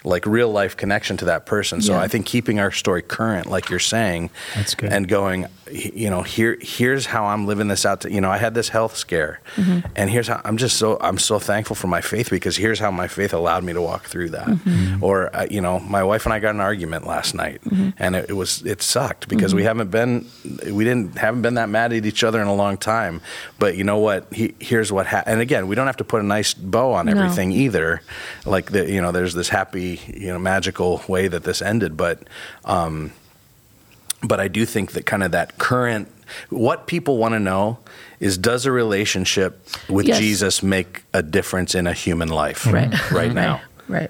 [0.05, 1.81] like real life connection to that person.
[1.81, 2.01] So Yeah.
[2.01, 4.91] I think keeping our story current, like you're saying, That's good.
[4.91, 8.01] and going, you know, here here's how I'm living this out.
[8.01, 9.39] To, you know, I had this health scare,
[9.95, 12.91] and here's how I'm just so I'm so thankful for my faith because here's how
[12.91, 14.99] my faith allowed me to walk through that.
[15.01, 17.61] Or uh, you know, my wife and I got an argument last night,
[17.97, 20.25] and it, it was it sucked because we haven't been
[20.71, 23.21] we didn't haven't been that mad at each other in a long time.
[23.59, 24.31] But you know what?
[24.33, 25.33] He, here's what happened.
[25.33, 27.11] And again, we don't have to put a nice bow on No.
[27.13, 28.01] everything either.
[28.45, 32.19] Like the you know, there's this happy you know magical way that this ended, but.
[32.65, 33.11] Um,
[34.23, 36.07] but I do think that kind of that current
[36.49, 37.77] what people want to know
[38.19, 40.19] is does a relationship with Yes.
[40.19, 43.61] Jesus make a difference in a human life right right now?
[43.87, 44.09] right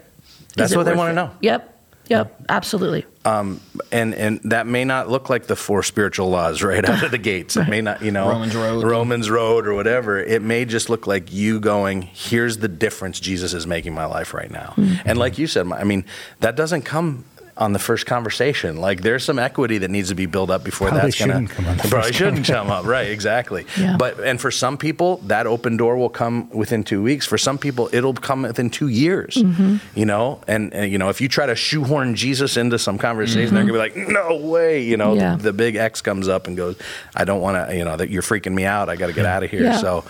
[0.56, 1.32] That's what they wanna know.
[1.42, 1.70] yep
[2.08, 3.60] yep absolutely And
[3.92, 7.56] and that may not look like the four spiritual laws right out of the gates.
[7.58, 8.84] It may not, you know, Romans Road.
[8.84, 10.20] Romans Road or whatever.
[10.20, 14.34] It may just look like you going, here's the difference Jesus is making my life
[14.34, 14.74] right now.
[14.76, 15.08] Mm-hmm.
[15.10, 16.04] And like you said, I mean,
[16.42, 17.24] that doesn't come
[17.56, 18.78] on the first conversation.
[18.78, 21.50] Like there's some equity that needs to be built up before Probably that's going shouldn't
[21.50, 22.86] to come on the probably shouldn't come up.
[22.86, 23.66] Right, exactly.
[23.80, 23.96] Yeah.
[23.98, 27.26] But and for some people, that open door will come within two weeks.
[27.28, 29.36] For some people, it'll come within two years.
[29.36, 29.78] Mm-hmm.
[29.96, 33.54] You know, and, and you know, if you try to shoehorn Jesus into some conversation,
[33.54, 35.20] they're gonna be like, "No way!" You know, Mm-hmm.
[35.20, 35.36] Yeah.
[35.36, 36.76] the, the big X comes up and goes,
[37.16, 38.90] "I don't want to." You know, that you're freaking me out.
[38.90, 39.64] I got to get out of here.
[39.64, 39.78] Yeah.
[39.78, 40.04] So,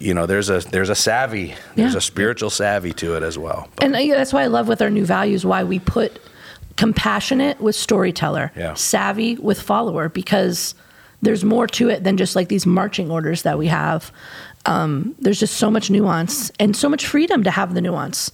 [0.00, 1.98] you know, there's a there's a savvy, there's Yeah.
[1.98, 3.68] a spiritual savvy to it as well.
[3.76, 6.20] But, and that's why I love with our new values why we put
[6.86, 8.74] compassionate with storyteller, Yeah.
[8.74, 10.74] savvy with follower, because
[11.22, 14.10] there's more to it than just like these marching orders that we have.
[14.66, 18.32] Um, there's just so much nuance and so much freedom to have the nuance.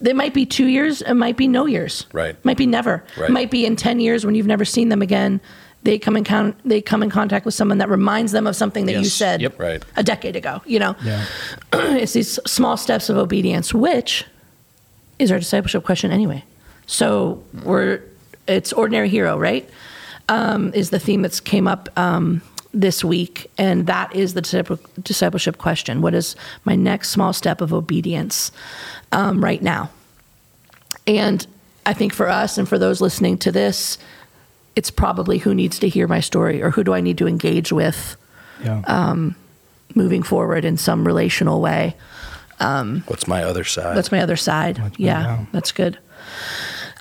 [0.00, 2.34] It might be two years, it might be no years, Right.
[2.46, 3.04] Might be never.
[3.18, 3.28] Right.
[3.28, 5.40] It might be in ten years when you've never seen them again.
[5.84, 8.86] They come in con- they come in contact with someone that reminds them of something
[8.86, 9.58] that you said Yep.
[9.60, 9.82] Right.
[9.96, 10.62] a decade ago.
[10.64, 11.24] You know, Yeah.
[12.02, 14.24] it's these small steps of obedience, which
[15.18, 16.42] is our discipleship question anyway.
[16.86, 18.02] So we're
[18.46, 19.68] it's ordinary hero, right?
[20.28, 24.78] Um, is the theme that's came up um, this week, and that is the disciple-
[25.02, 26.00] discipleship question.
[26.00, 28.50] What is my next small step of obedience
[29.12, 29.90] um, right now?
[31.06, 31.46] And
[31.86, 33.98] I think for us and for those listening to this,
[34.76, 37.72] it's probably who needs to hear my story or who do I need to engage
[37.72, 38.16] with
[38.64, 39.14] Yeah.
[39.94, 41.94] moving forward in some relational way.
[42.58, 43.96] what's my other side?
[43.96, 44.76] That's my other side.
[44.76, 45.44] That's my- yeah, yeah.
[45.52, 45.98] that's good.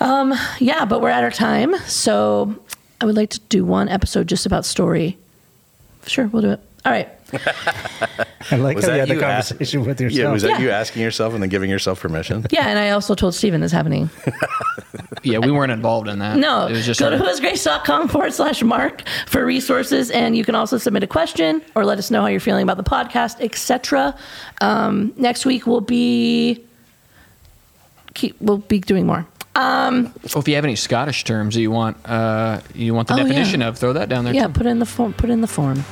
[0.01, 2.55] Um, yeah, but we're at our time, so
[2.99, 5.17] I would like to do one episode just about story.
[6.07, 6.59] Sure, we'll do it.
[6.83, 7.07] All right.
[8.51, 10.11] I like Was how you that had the you ask- with yourself.
[10.11, 10.59] yeah, was that Yeah.
[10.59, 12.45] you asking yourself and then giving yourself permission?
[12.51, 14.09] Yeah, and I also told Stephen this happening.
[15.23, 16.37] Yeah, we weren't involved in that.
[16.37, 20.43] No, it was just go to our- whoisgrace.com forward slash mark for resources, and you
[20.43, 23.39] can also submit a question or let us know how you're feeling about the podcast,
[23.39, 24.17] etc.
[24.61, 26.63] Um, next week we'll be
[28.15, 29.27] keep we'll be doing more.
[29.55, 33.17] Oh, if you have any Scottish terms that you want, uh, you want the Oh,
[33.17, 33.23] yeah.
[33.23, 34.53] definition of, throw that down there Yeah, too.
[34.53, 35.13] put in the form.
[35.13, 35.83] Put in the form.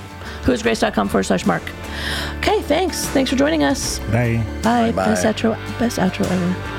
[0.45, 1.63] Whoisgrace.com forward slash mark.
[2.37, 3.05] Okay, thanks.
[3.07, 3.99] Thanks for joining us.
[4.11, 4.43] Bye.
[4.63, 4.91] Bye.
[4.91, 5.05] Bye-bye.
[5.05, 5.55] Best outro.
[5.79, 6.78] Best outro ever.